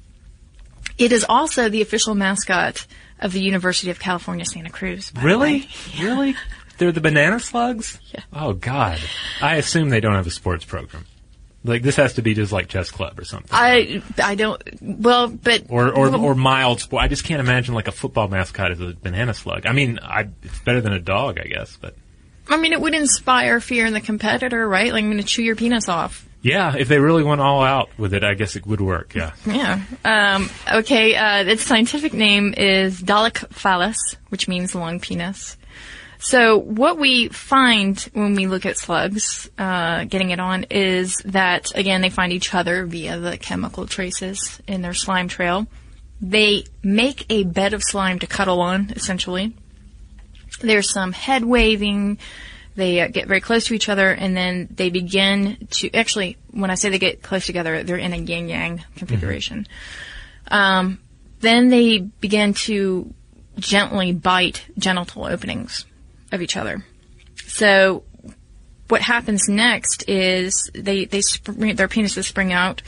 It 0.98 1.12
is 1.12 1.24
also 1.30 1.70
the 1.70 1.84
official 1.84 2.16
mascot 2.16 2.88
of 3.20 3.34
the 3.34 3.42
University 3.42 3.92
of 3.92 4.00
California, 4.00 4.46
Santa 4.46 4.72
Cruz. 4.72 5.12
Really? 5.22 5.60
way. 5.62 5.68
Really? 6.02 6.36
They're 6.80 6.92
the 6.92 7.02
banana 7.02 7.40
slugs? 7.40 8.00
Yeah. 8.14 8.22
Oh 8.34 8.54
God. 8.54 9.00
I 9.42 9.56
assume 9.56 9.90
they 9.90 10.00
don't 10.00 10.14
have 10.14 10.28
a 10.28 10.32
sports 10.32 10.64
program. 10.64 11.06
Like 11.64 11.82
this 11.82 11.96
has 11.98 12.14
to 12.14 12.22
be 12.22 12.34
just 12.34 12.52
like 12.52 12.68
chess 12.70 12.92
club 12.92 13.20
or 13.20 13.26
something. 13.26 13.50
I 13.52 14.02
I 14.24 14.36
don't 14.36 14.62
well, 14.82 15.28
but 15.28 15.64
Or 15.70 15.92
or 15.92 16.16
or 16.16 16.36
mild 16.36 16.80
sport. 16.80 17.04
I 17.04 17.08
just 17.08 17.24
can't 17.26 17.42
imagine 17.42 17.74
like 17.74 17.88
a 17.88 17.92
football 17.92 18.28
mascot 18.28 18.72
as 18.72 18.80
a 18.80 18.94
banana 18.94 19.34
slug. 19.34 19.66
I 19.66 19.74
mean, 19.74 20.00
I 20.02 20.30
it's 20.44 20.60
better 20.60 20.80
than 20.82 20.94
a 20.94 21.00
dog, 21.00 21.40
I 21.40 21.46
guess, 21.48 21.76
but 21.76 21.96
I 22.50 22.56
mean, 22.58 22.72
it 22.72 22.80
would 22.80 22.94
inspire 22.94 23.60
fear 23.60 23.86
in 23.86 23.94
the 23.94 24.00
competitor, 24.02 24.68
right? 24.68 24.94
Like 24.94 25.04
I'm 25.04 25.10
going 25.12 25.22
to 25.22 25.28
chew 25.28 25.44
your 25.44 25.58
penis 25.58 25.90
off. 25.90 26.26
yeah, 26.42 26.76
if 26.78 26.88
they 26.88 27.00
really 27.00 27.24
went 27.24 27.42
all 27.42 27.62
out 27.62 27.90
with 27.98 28.14
it, 28.14 28.24
I 28.24 28.36
guess 28.36 28.56
it 28.56 28.66
would 28.66 28.80
work. 28.80 29.14
Yeah. 29.16 29.34
Yeah. 29.46 29.82
Um, 30.06 30.50
okay. 30.72 31.16
Uh, 31.16 31.44
its 31.44 31.64
scientific 31.64 32.14
name 32.14 32.54
is 32.56 33.02
Dolichophallus, 33.02 33.98
which 34.30 34.48
means 34.48 34.74
long 34.74 35.02
penis. 35.02 35.58
So 36.20 36.58
what 36.58 36.98
we 36.98 37.28
find 37.30 38.00
when 38.14 38.36
we 38.36 38.48
look 38.48 38.66
at 38.66 38.78
slugs, 38.78 39.50
uh, 39.58 40.06
getting 40.06 40.32
it 40.32 40.40
on, 40.40 40.66
is 40.70 41.18
that 41.26 41.72
again 41.76 42.02
they 42.02 42.10
find 42.10 42.34
each 42.34 42.54
other 42.54 42.86
via 42.86 43.20
the 43.20 43.38
chemical 43.38 43.86
traces 43.86 44.60
in 44.68 44.82
their 44.82 44.94
slime 44.94 45.28
trail. 45.28 45.68
They 46.20 46.64
make 46.82 47.26
a 47.30 47.44
bed 47.44 47.74
of 47.74 47.84
slime 47.84 48.20
to 48.20 48.28
cuddle 48.28 48.62
on, 48.62 48.92
essentially. 48.96 49.54
There's 50.62 50.92
some 50.92 51.12
head 51.12 51.46
waving. 51.46 52.18
They 52.74 53.02
uh, 53.02 53.08
get 53.08 53.28
very 53.28 53.42
close 53.42 53.66
to 53.66 53.76
each 53.76 53.90
other, 53.90 54.12
and 54.12 54.36
then 54.36 54.68
they 54.72 54.90
begin 54.90 55.68
to. 55.72 55.94
Actually, 55.94 56.38
when 56.52 56.72
I 56.72 56.76
say 56.76 56.90
they 56.90 57.00
get 57.00 57.22
close 57.22 57.46
together, 57.46 57.84
they're 57.84 57.98
in 57.98 58.14
a 58.14 58.18
yin 58.18 58.50
yang 58.50 58.84
configuration. 58.96 59.68
Um, 60.50 61.00
then 61.42 61.70
they 61.70 62.00
begin 62.00 62.54
to 62.54 63.14
gently 63.60 64.14
bite 64.14 64.66
genital 64.78 65.26
openings 65.26 65.86
of 66.32 66.42
each 66.42 66.58
other. 66.58 66.84
So, 67.46 68.04
what 68.88 69.02
happens 69.02 69.50
next 69.50 70.08
is 70.08 70.70
they 70.74 71.06
they 71.06 71.22
spring, 71.22 71.76
their 71.76 71.88
penises 71.88 72.26
spring 72.26 72.54
out 72.54 72.82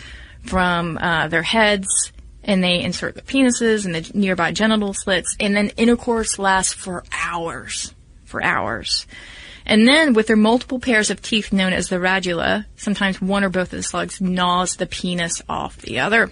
from 0.44 0.98
uh, 0.98 1.28
their 1.28 1.44
heads, 1.44 2.12
and 2.44 2.64
they 2.64 2.82
insert 2.82 3.16
the 3.16 3.22
penises 3.22 3.86
in 3.86 3.92
the 3.92 4.10
nearby 4.14 4.52
genital 4.52 4.94
slits, 4.94 5.36
and 5.40 5.56
then 5.56 5.70
intercourse 5.78 6.40
lasts 6.40 6.74
for 6.74 7.04
hours, 7.12 7.94
for 8.26 8.44
hours. 8.44 9.06
And 9.66 9.88
then, 9.88 10.14
with 10.14 10.28
their 10.28 10.36
multiple 10.36 10.80
pairs 10.80 11.12
of 11.12 11.22
teeth 11.22 11.54
known 11.54 11.74
as 11.74 11.90
the 11.90 11.98
radula, 11.98 12.66
sometimes 12.76 13.22
one 13.22 13.44
or 13.44 13.50
both 13.50 13.72
of 13.74 13.78
the 13.78 13.84
slugs 13.84 14.20
gnaws 14.20 14.78
the 14.78 14.88
penis 14.88 15.42
off 15.48 15.78
the 15.78 16.00
other. 16.00 16.32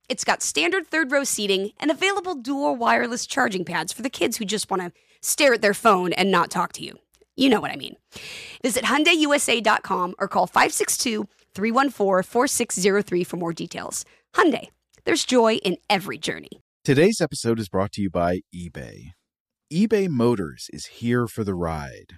it's 0.11 0.23
got 0.25 0.43
standard 0.43 0.87
third 0.87 1.09
row 1.09 1.23
seating 1.23 1.71
and 1.79 1.89
available 1.89 2.35
dual 2.35 2.75
wireless 2.75 3.25
charging 3.25 3.63
pads 3.63 3.93
for 3.93 4.01
the 4.01 4.09
kids 4.09 4.35
who 4.35 4.43
just 4.43 4.69
want 4.69 4.83
to 4.83 4.91
stare 5.21 5.53
at 5.53 5.61
their 5.61 5.73
phone 5.73 6.11
and 6.11 6.29
not 6.29 6.51
talk 6.51 6.73
to 6.73 6.83
you. 6.83 6.99
You 7.37 7.49
know 7.49 7.61
what 7.61 7.71
I 7.71 7.77
mean. 7.77 7.95
Visit 8.61 8.83
HyundaiUSA.com 8.83 10.15
or 10.19 10.27
call 10.27 10.49
562-314-4603 10.49 13.25
for 13.25 13.37
more 13.37 13.53
details. 13.53 14.03
Hyundai, 14.35 14.67
there's 15.05 15.23
joy 15.23 15.55
in 15.55 15.77
every 15.89 16.17
journey. 16.17 16.59
Today's 16.83 17.21
episode 17.21 17.57
is 17.57 17.69
brought 17.69 17.93
to 17.93 18.01
you 18.01 18.09
by 18.09 18.41
eBay. 18.53 19.11
eBay 19.71 20.09
Motors 20.09 20.69
is 20.73 20.87
here 20.87 21.25
for 21.25 21.45
the 21.45 21.55
ride. 21.55 22.17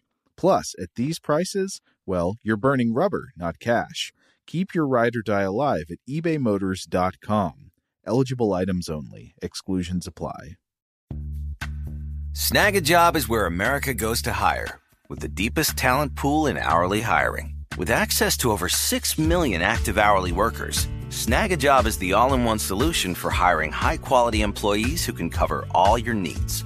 Plus, 0.41 0.73
at 0.81 0.89
these 0.95 1.19
prices, 1.19 1.81
well, 2.07 2.37
you're 2.41 2.57
burning 2.57 2.95
rubber, 2.95 3.29
not 3.37 3.59
cash. 3.59 4.11
Keep 4.47 4.73
your 4.73 4.87
ride 4.87 5.15
or 5.15 5.21
die 5.21 5.43
alive 5.43 5.91
at 5.91 5.99
ebaymotors.com. 6.09 7.53
Eligible 8.07 8.51
items 8.51 8.89
only, 8.89 9.35
exclusions 9.43 10.07
apply. 10.07 10.55
Snagajob 12.33 13.15
is 13.15 13.29
where 13.29 13.45
America 13.45 13.93
goes 13.93 14.19
to 14.23 14.31
hire, 14.31 14.79
with 15.07 15.19
the 15.19 15.27
deepest 15.27 15.77
talent 15.77 16.15
pool 16.15 16.47
in 16.47 16.57
hourly 16.57 17.01
hiring. 17.01 17.57
With 17.77 17.91
access 17.91 18.35
to 18.37 18.49
over 18.49 18.67
6 18.67 19.19
million 19.19 19.61
active 19.61 19.99
hourly 19.99 20.31
workers, 20.31 20.87
Snagajob 21.09 21.85
is 21.85 21.99
the 21.99 22.13
all 22.13 22.33
in 22.33 22.45
one 22.45 22.57
solution 22.57 23.13
for 23.13 23.29
hiring 23.29 23.71
high 23.71 23.97
quality 23.97 24.41
employees 24.41 25.05
who 25.05 25.13
can 25.13 25.29
cover 25.29 25.67
all 25.75 25.99
your 25.99 26.15
needs. 26.15 26.65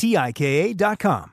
T 0.00 0.16
I 0.16 0.32
K 0.32 0.70
A.com. 0.70 1.30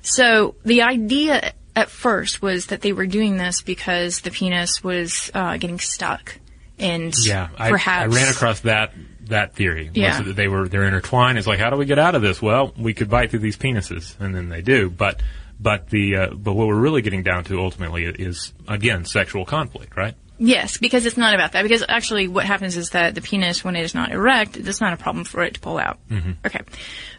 So 0.00 0.54
the 0.64 0.82
idea 0.82 1.52
at 1.74 1.90
first 1.90 2.40
was 2.40 2.66
that 2.66 2.80
they 2.80 2.92
were 2.92 3.06
doing 3.06 3.36
this 3.36 3.62
because 3.62 4.20
the 4.20 4.30
penis 4.30 4.82
was 4.82 5.30
uh, 5.34 5.56
getting 5.56 5.80
stuck, 5.80 6.38
and 6.78 7.12
Yeah, 7.24 7.48
I, 7.58 7.70
perhaps 7.70 8.14
I 8.14 8.16
ran 8.16 8.28
across 8.28 8.60
that 8.60 8.92
that 9.26 9.54
theory. 9.54 9.90
Yeah. 9.92 10.22
that 10.22 10.36
they 10.36 10.46
were 10.46 10.68
they're 10.68 10.84
intertwined. 10.84 11.36
It's 11.36 11.48
like, 11.48 11.58
how 11.58 11.70
do 11.70 11.76
we 11.76 11.84
get 11.84 11.98
out 11.98 12.14
of 12.14 12.22
this? 12.22 12.40
Well, 12.40 12.72
we 12.78 12.94
could 12.94 13.10
bite 13.10 13.30
through 13.30 13.40
these 13.40 13.56
penises, 13.56 14.18
and 14.20 14.34
then 14.34 14.48
they 14.48 14.62
do. 14.62 14.88
But 14.88 15.20
but 15.58 15.90
the 15.90 16.16
uh, 16.16 16.34
but 16.34 16.54
what 16.54 16.68
we're 16.68 16.80
really 16.80 17.02
getting 17.02 17.24
down 17.24 17.44
to 17.44 17.58
ultimately 17.60 18.04
is 18.04 18.52
again 18.68 19.04
sexual 19.04 19.44
conflict, 19.44 19.96
right? 19.96 20.14
Yes, 20.38 20.76
because 20.76 21.06
it's 21.06 21.16
not 21.16 21.34
about 21.34 21.52
that. 21.52 21.62
Because 21.62 21.82
actually, 21.88 22.28
what 22.28 22.44
happens 22.44 22.76
is 22.76 22.90
that 22.90 23.14
the 23.14 23.22
penis, 23.22 23.64
when 23.64 23.74
it 23.74 23.82
is 23.82 23.94
not 23.94 24.12
erect, 24.12 24.56
it's 24.56 24.80
not 24.80 24.92
a 24.92 24.96
problem 24.96 25.24
for 25.24 25.42
it 25.42 25.54
to 25.54 25.60
pull 25.60 25.78
out. 25.78 25.98
Mm-hmm. 26.10 26.32
Okay. 26.44 26.60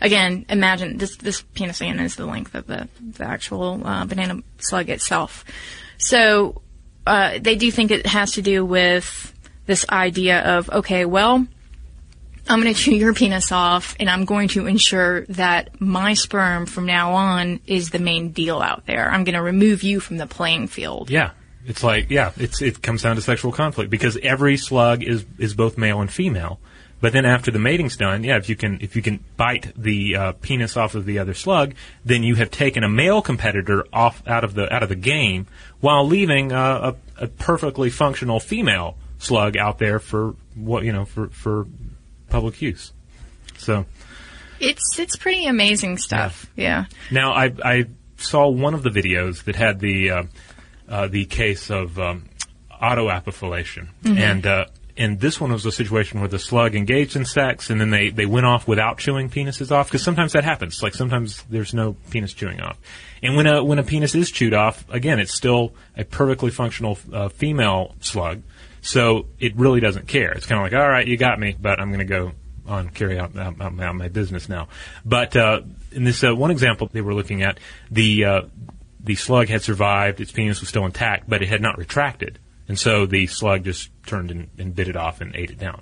Again, 0.01 0.45
imagine 0.49 0.97
this 0.97 1.15
this 1.17 1.41
penis 1.41 1.81
again 1.81 1.99
is 1.99 2.15
the 2.15 2.25
length 2.25 2.53
of 2.53 2.67
the 2.67 2.87
the 3.01 3.23
actual 3.23 3.85
uh, 3.85 4.05
banana 4.05 4.41
slug 4.59 4.89
itself. 4.89 5.45
So 5.97 6.61
uh, 7.07 7.39
they 7.41 7.55
do 7.55 7.71
think 7.71 7.91
it 7.91 8.05
has 8.05 8.33
to 8.33 8.41
do 8.41 8.63
with 8.63 9.33
this 9.65 9.85
idea 9.89 10.39
of 10.57 10.69
okay, 10.69 11.05
well, 11.05 11.45
I'm 12.49 12.61
going 12.61 12.73
to 12.73 12.79
chew 12.79 12.95
your 12.95 13.13
penis 13.13 13.51
off, 13.51 13.95
and 13.99 14.09
I'm 14.09 14.25
going 14.25 14.49
to 14.49 14.67
ensure 14.67 15.25
that 15.25 15.81
my 15.81 16.13
sperm 16.13 16.65
from 16.65 16.85
now 16.85 17.13
on 17.13 17.59
is 17.65 17.89
the 17.89 17.99
main 17.99 18.31
deal 18.31 18.61
out 18.61 18.85
there. 18.85 19.09
I'm 19.09 19.23
going 19.23 19.35
to 19.35 19.41
remove 19.41 19.83
you 19.83 19.99
from 19.99 20.17
the 20.17 20.27
playing 20.27 20.67
field. 20.67 21.09
Yeah, 21.09 21.31
it's 21.67 21.83
like 21.83 22.09
yeah, 22.09 22.31
it's 22.37 22.61
it 22.61 22.81
comes 22.81 23.03
down 23.03 23.17
to 23.17 23.21
sexual 23.21 23.51
conflict 23.51 23.91
because 23.91 24.17
every 24.23 24.57
slug 24.57 25.03
is 25.03 25.25
is 25.37 25.53
both 25.53 25.77
male 25.77 26.01
and 26.01 26.11
female. 26.11 26.59
But 26.99 27.13
then 27.13 27.25
after 27.25 27.51
the 27.51 27.59
mating's 27.59 27.95
done, 27.95 28.23
yeah, 28.23 28.37
if 28.37 28.49
you 28.49 28.55
can 28.55 28.79
if 28.81 28.95
you 28.95 29.01
can 29.03 29.23
bite 29.35 29.71
the 29.75 30.15
uh, 30.15 30.31
penis 30.31 30.77
off 30.77 30.95
of 30.95 31.05
the 31.05 31.19
other 31.19 31.35
slug, 31.35 31.75
then 32.03 32.23
you 32.23 32.35
have 32.35 32.49
taken 32.49 32.83
a 32.83 32.89
male 32.89 33.21
competitor 33.21 33.85
off 33.93 34.23
out 34.25 34.43
of 34.43 34.55
the 34.55 34.73
out 34.73 34.81
of 34.81 34.89
the 34.89 34.95
game 34.95 35.45
while 35.79 36.07
leaving 36.07 36.51
uh, 36.51 36.95
a, 37.19 37.25
a 37.25 37.27
perfectly 37.27 37.89
functional 37.91 38.39
female 38.39 38.97
slug 39.19 39.57
out 39.57 39.77
there 39.77 39.99
for 39.99 40.35
what 40.55 40.83
you 40.83 40.93
know 40.93 41.05
for 41.05 41.27
for 41.27 41.67
public 42.29 42.61
use. 42.61 42.93
So 43.57 43.85
It's 44.59 44.97
it's 44.97 45.17
pretty 45.17 45.45
amazing 45.45 45.97
stuff. 45.97 46.49
Yeah. 46.55 46.85
now 47.11 47.33
I 47.33 47.53
I 47.63 47.85
saw 48.17 48.47
one 48.47 48.73
of 48.73 48.81
the 48.81 48.89
videos 48.89 49.43
that 49.43 49.55
had 49.55 49.79
the 49.79 50.09
uh, 50.11 50.23
uh, 50.89 51.07
the 51.07 51.25
case 51.25 51.69
of 51.69 51.97
um, 51.99 52.25
autoapophallation, 52.81 53.87
Mhm. 54.03 54.17
and 54.17 54.45
uh, 54.45 54.65
and 54.99 55.19
this 55.19 55.39
one 55.39 55.51
was 55.51 55.65
a 55.65 55.71
situation 55.71 56.19
where 56.19 56.29
the 56.29 56.39
slug 56.39 56.75
engaged 56.75 57.15
in 57.15 57.23
sex 57.23 57.69
and 57.69 57.79
then 57.79 57.91
they, 57.91 58.09
they 58.09 58.25
went 58.25 58.47
off 58.47 58.67
without 58.67 58.97
chewing 58.97 59.29
penises 59.29 59.71
off 59.71 59.87
because 59.87 60.01
sometimes 60.01 60.33
that 60.33 60.43
happens. 60.43 60.81
Like 60.81 60.95
sometimes 60.95 61.43
there's 61.51 61.71
no 61.71 61.95
penis 62.09 62.33
chewing 62.33 62.61
off, 62.61 62.77
and 63.21 63.35
when 63.35 63.45
a 63.47 63.63
when 63.63 63.77
a 63.79 63.83
penis 63.83 64.15
is 64.15 64.31
chewed 64.31 64.53
off, 64.53 64.85
again 64.89 65.19
it's 65.19 65.33
still 65.33 65.73
a 65.95 66.03
perfectly 66.03 66.49
functional 66.51 66.97
uh, 67.13 67.29
female 67.29 67.95
slug, 67.99 68.41
so 68.81 69.27
it 69.39 69.55
really 69.55 69.79
doesn't 69.79 70.07
care. 70.07 70.31
It's 70.31 70.45
kind 70.45 70.59
of 70.59 70.71
like 70.71 70.79
all 70.79 70.89
right, 70.89 71.07
you 71.07 71.17
got 71.17 71.39
me, 71.39 71.55
but 71.59 71.79
I'm 71.79 71.89
going 71.89 71.99
to 71.99 72.05
go 72.05 72.31
on 72.67 72.89
carry 72.89 73.17
out, 73.17 73.33
out, 73.37 73.61
out, 73.61 73.79
out 73.79 73.95
my 73.95 74.09
business 74.09 74.49
now. 74.49 74.67
But 75.05 75.37
uh, 75.37 75.61
in 75.93 76.03
this 76.03 76.21
uh, 76.23 76.35
one 76.35 76.51
example 76.51 76.89
they 76.91 76.99
were 77.01 77.13
looking 77.13 77.41
at, 77.43 77.59
the 77.91 78.25
uh, 78.25 78.41
the 79.07 79.15
slug 79.15 79.47
had 79.47 79.63
survived; 79.63 80.21
its 80.21 80.31
penis 80.31 80.59
was 80.59 80.69
still 80.69 80.85
intact, 80.85 81.27
but 81.29 81.41
it 81.41 81.47
had 81.47 81.61
not 81.61 81.77
retracted, 81.77 82.39
and 82.67 82.77
so 82.77 83.05
the 83.05 83.25
slug 83.25 83.63
just 83.63 83.89
turned 84.05 84.29
and, 84.29 84.49
and 84.57 84.75
bit 84.75 84.87
it 84.87 84.95
off 84.95 85.21
and 85.21 85.35
ate 85.35 85.49
it 85.49 85.57
down. 85.57 85.81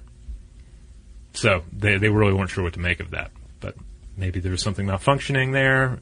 So 1.33 1.63
they 1.73 1.97
they 1.97 2.09
really 2.09 2.33
weren't 2.33 2.51
sure 2.51 2.63
what 2.63 2.73
to 2.73 2.79
make 2.79 2.99
of 2.99 3.11
that, 3.11 3.31
but 3.59 3.75
maybe 4.15 4.39
there 4.39 4.51
was 4.51 4.61
something 4.61 4.85
malfunctioning 4.85 5.51
there. 5.51 5.99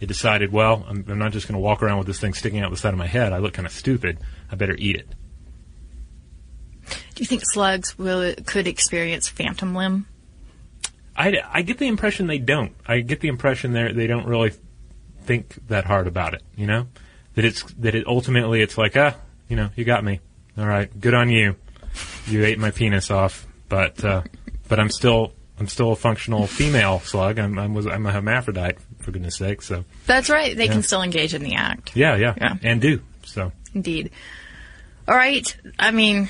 It 0.00 0.06
decided, 0.06 0.52
well, 0.52 0.84
I'm, 0.88 1.04
I'm 1.08 1.18
not 1.18 1.32
just 1.32 1.48
going 1.48 1.54
to 1.54 1.60
walk 1.60 1.82
around 1.82 1.98
with 1.98 2.06
this 2.06 2.20
thing 2.20 2.34
sticking 2.34 2.60
out 2.60 2.70
the 2.70 2.76
side 2.76 2.92
of 2.92 2.98
my 2.98 3.06
head. 3.06 3.32
I 3.32 3.38
look 3.38 3.54
kind 3.54 3.64
of 3.64 3.72
stupid. 3.72 4.18
I 4.50 4.54
better 4.54 4.76
eat 4.78 4.96
it. 4.96 5.08
Do 7.14 7.22
you 7.22 7.26
think 7.26 7.42
slugs 7.44 7.96
will 7.98 8.34
could 8.44 8.66
experience 8.66 9.28
phantom 9.28 9.74
limb? 9.74 10.06
I, 11.16 11.40
I 11.50 11.62
get 11.62 11.78
the 11.78 11.86
impression 11.86 12.26
they 12.26 12.38
don't. 12.38 12.74
I 12.86 13.00
get 13.00 13.20
the 13.20 13.28
impression 13.28 13.72
they 13.72 13.92
they 13.92 14.06
don't 14.06 14.26
really 14.26 14.52
think 15.26 15.56
that 15.68 15.84
hard 15.84 16.06
about 16.06 16.34
it. 16.34 16.42
You 16.56 16.66
know, 16.66 16.86
that 17.34 17.44
it's 17.44 17.62
that 17.74 17.94
it 17.94 18.06
ultimately 18.06 18.62
it's 18.62 18.78
like 18.78 18.96
ah, 18.96 19.14
you 19.48 19.56
know, 19.56 19.70
you 19.76 19.84
got 19.84 20.04
me. 20.04 20.20
All 20.58 20.66
right, 20.66 20.88
good 21.00 21.14
on 21.14 21.30
you. 21.30 21.56
You 22.26 22.44
ate 22.44 22.58
my 22.58 22.70
penis 22.70 23.10
off, 23.10 23.46
but 23.68 24.02
uh, 24.04 24.22
but 24.68 24.80
I'm 24.80 24.90
still 24.90 25.32
I'm 25.58 25.68
still 25.68 25.92
a 25.92 25.96
functional 25.96 26.46
female 26.46 27.00
slug. 27.00 27.38
I'm 27.38 27.58
I'm, 27.58 27.74
was, 27.74 27.86
I'm 27.86 28.04
a 28.06 28.12
hermaphrodite 28.12 28.78
for 29.00 29.10
goodness 29.10 29.36
sake. 29.36 29.62
So 29.62 29.84
That's 30.06 30.28
right. 30.30 30.56
They 30.56 30.66
Yeah. 30.66 30.72
can 30.72 30.82
still 30.82 31.02
engage 31.02 31.34
in 31.34 31.42
the 31.42 31.54
act. 31.54 31.96
yeah, 31.96 32.16
yeah, 32.16 32.34
Yeah. 32.40 32.54
and 32.62 32.80
do 32.80 33.00
so. 33.24 33.52
Indeed. 33.74 34.10
All 35.08 35.14
right. 35.16 35.56
I 35.78 35.90
mean, 35.92 36.28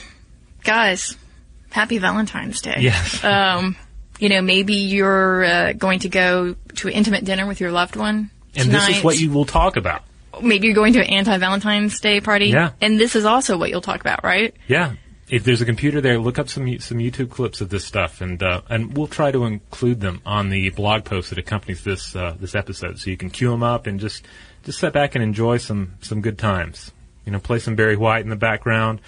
guys, 0.65 1.17
happy 1.71 1.99
Valentine's 1.99 2.61
Day. 2.61 2.77
Yes. 2.81 3.25
Um, 3.25 3.77
you 4.19 4.29
know, 4.29 4.43
maybe 4.43 4.75
you're 4.75 5.45
uh, 5.45 5.73
going 5.73 6.01
to 6.01 6.09
go 6.09 6.57
to 6.77 6.89
an 6.89 6.95
intimate 6.95 7.25
dinner 7.25 7.47
with 7.47 7.61
your 7.61 7.71
loved 7.73 7.97
one. 7.97 8.31
And 8.57 8.71
this 8.71 8.89
is 8.89 9.05
what 9.05 9.19
you 9.19 9.31
will 9.31 9.45
talk 9.45 9.77
about. 9.77 10.03
Maybe 10.43 10.67
you're 10.67 10.75
going 10.75 10.93
to 10.95 11.01
an 11.01 11.07
anti-Valentine's 11.07 11.99
Day 12.01 12.21
party. 12.21 12.47
Yeah. 12.47 12.73
And 12.81 13.01
this 13.01 13.17
is 13.17 13.25
also 13.25 13.57
what 13.57 13.71
you'll 13.71 13.81
talk 13.81 14.01
about, 14.01 14.23
right? 14.23 14.55
Yeah. 14.69 14.95
if 15.29 15.45
there's 15.45 15.61
a 15.61 15.65
computer 15.65 16.01
there, 16.01 16.19
look 16.19 16.39
up 16.39 16.49
some 16.49 16.79
some 16.79 16.99
YouTube 16.99 17.31
clips 17.31 17.61
of 17.61 17.69
this 17.69 17.85
stuff, 17.85 18.21
and 18.21 18.43
uh, 18.43 18.63
and 18.69 18.97
we'll 18.97 19.09
try 19.09 19.33
to 19.33 19.45
include 19.45 20.01
them 20.01 20.21
on 20.25 20.51
the 20.51 20.71
blog 20.71 21.05
post 21.05 21.31
that 21.31 21.39
accompanies 21.39 21.83
this 21.83 22.15
uh, 22.15 22.37
this 22.39 22.55
episode, 22.55 22.99
so 22.99 23.11
you 23.11 23.17
can 23.17 23.31
queue 23.31 23.51
them 23.51 23.63
up 23.63 23.87
and 23.87 23.99
just 23.99 24.25
just 24.65 24.79
sit 24.79 24.93
back 24.93 25.15
and 25.15 25.25
enjoy 25.25 25.57
some 25.57 25.95
some 26.01 26.21
good 26.21 26.39
times. 26.39 26.93
You 27.25 27.33
know, 27.33 27.41
play 27.41 27.59
some 27.59 27.75
Barry 27.75 27.97
White 27.97 28.23
in 28.23 28.31
the 28.31 28.37
background. 28.37 29.01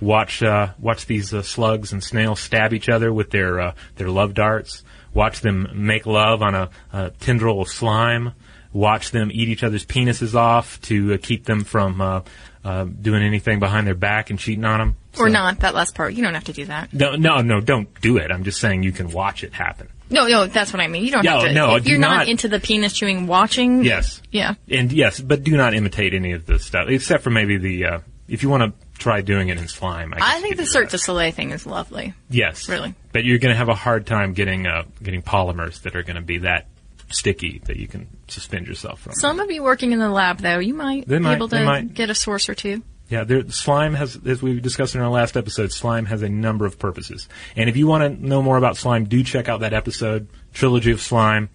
Watch 0.00 0.42
uh, 0.42 0.72
watch 0.78 1.06
these 1.06 1.34
uh, 1.34 1.42
slugs 1.42 1.92
and 1.92 2.02
snails 2.02 2.40
stab 2.40 2.72
each 2.72 2.88
other 2.88 3.12
with 3.12 3.30
their 3.30 3.60
uh, 3.60 3.74
their 3.96 4.08
love 4.08 4.32
darts. 4.34 4.82
Watch 5.12 5.40
them 5.40 5.68
make 5.74 6.06
love 6.06 6.42
on 6.42 6.54
a, 6.54 6.70
a 6.92 7.10
tendril 7.20 7.62
of 7.62 7.68
slime. 7.68 8.32
Watch 8.76 9.10
them 9.10 9.30
eat 9.32 9.48
each 9.48 9.62
other's 9.64 9.86
penises 9.86 10.34
off 10.34 10.78
to 10.82 11.14
uh, 11.14 11.18
keep 11.20 11.46
them 11.46 11.64
from 11.64 12.00
uh, 12.02 12.20
uh, 12.62 12.84
doing 12.84 13.22
anything 13.22 13.58
behind 13.58 13.86
their 13.86 13.94
back 13.94 14.28
and 14.28 14.38
cheating 14.38 14.64
on 14.66 14.78
them. 14.78 14.96
Or 15.18 15.30
not, 15.30 15.60
that 15.60 15.74
last 15.74 15.94
part. 15.94 16.12
You 16.12 16.22
don't 16.22 16.34
have 16.34 16.44
to 16.44 16.52
do 16.52 16.66
that. 16.66 16.92
No, 16.92 17.16
no, 17.16 17.40
no, 17.40 17.60
don't 17.62 17.88
do 18.02 18.18
it. 18.18 18.30
I'm 18.30 18.44
just 18.44 18.60
saying 18.60 18.82
you 18.82 18.92
can 18.92 19.10
watch 19.10 19.44
it 19.44 19.54
happen. 19.54 19.88
No, 20.10 20.26
no, 20.26 20.46
that's 20.46 20.74
what 20.74 20.80
I 20.82 20.88
mean. 20.88 21.04
You 21.04 21.10
don't 21.10 21.24
No, 21.24 21.38
have 21.40 21.48
to. 21.48 21.52
no, 21.54 21.76
if 21.76 21.88
you're 21.88 21.98
not, 21.98 22.16
not- 22.18 22.28
into 22.28 22.48
the 22.48 22.60
penis 22.60 22.92
chewing 22.92 23.26
watching. 23.26 23.82
Yes. 23.82 24.20
Yeah. 24.30 24.54
And 24.70 24.92
yes, 24.92 25.20
but 25.20 25.42
do 25.42 25.56
not 25.56 25.72
imitate 25.72 26.12
any 26.12 26.32
of 26.32 26.44
this 26.44 26.66
stuff, 26.66 26.88
except 26.90 27.22
for 27.24 27.30
maybe 27.30 27.56
the, 27.56 27.84
uh, 27.86 27.98
if 28.28 28.42
you 28.42 28.50
want 28.50 28.62
to 28.74 28.98
try 29.00 29.22
doing 29.22 29.48
it 29.48 29.56
in 29.56 29.68
slime. 29.68 30.12
I, 30.14 30.36
I 30.36 30.40
think 30.42 30.58
the 30.58 30.66
Cirque 30.66 30.90
du 30.90 30.98
Soleil 30.98 31.32
thing 31.32 31.50
is 31.50 31.64
lovely. 31.66 32.12
Yes. 32.28 32.68
Really. 32.68 32.94
But 33.12 33.24
you're 33.24 33.38
going 33.38 33.52
to 33.54 33.58
have 33.58 33.68
a 33.70 33.74
hard 33.74 34.06
time 34.06 34.34
getting, 34.34 34.66
uh, 34.66 34.82
getting 35.02 35.22
polymers 35.22 35.80
that 35.82 35.96
are 35.96 36.02
going 36.02 36.16
to 36.16 36.22
be 36.22 36.38
that 36.38 36.66
sticky 37.10 37.60
that 37.66 37.76
you 37.76 37.86
can 37.88 38.08
suspend 38.28 38.66
yourself 38.66 39.00
from. 39.00 39.12
Some 39.14 39.40
of 39.40 39.50
you 39.50 39.62
working 39.62 39.92
in 39.92 39.98
the 39.98 40.10
lab, 40.10 40.38
though, 40.38 40.58
you 40.58 40.74
might 40.74 41.06
They 41.06 41.18
be 41.18 41.22
might- 41.24 41.36
able 41.36 41.48
to 41.48 41.64
might. 41.64 41.94
get 41.94 42.10
a 42.10 42.14
source 42.14 42.48
or 42.48 42.54
two. 42.54 42.82
Yeah, 43.08 43.22
there, 43.22 43.48
slime 43.50 43.94
has, 43.94 44.18
as 44.26 44.42
we 44.42 44.58
discussed 44.58 44.96
in 44.96 45.00
our 45.00 45.08
last 45.08 45.36
episode, 45.36 45.70
slime 45.70 46.06
has 46.06 46.22
a 46.22 46.28
number 46.28 46.66
of 46.66 46.76
purposes. 46.78 47.28
And 47.54 47.68
if 47.70 47.76
you 47.76 47.86
want 47.86 48.02
to 48.02 48.26
know 48.26 48.42
more 48.42 48.56
about 48.56 48.76
slime, 48.76 49.04
do 49.04 49.22
check 49.22 49.48
out 49.48 49.60
that 49.60 49.72
episode, 49.72 50.26
Trilogy 50.52 50.90
of 50.90 51.00
Slime, 51.00 51.48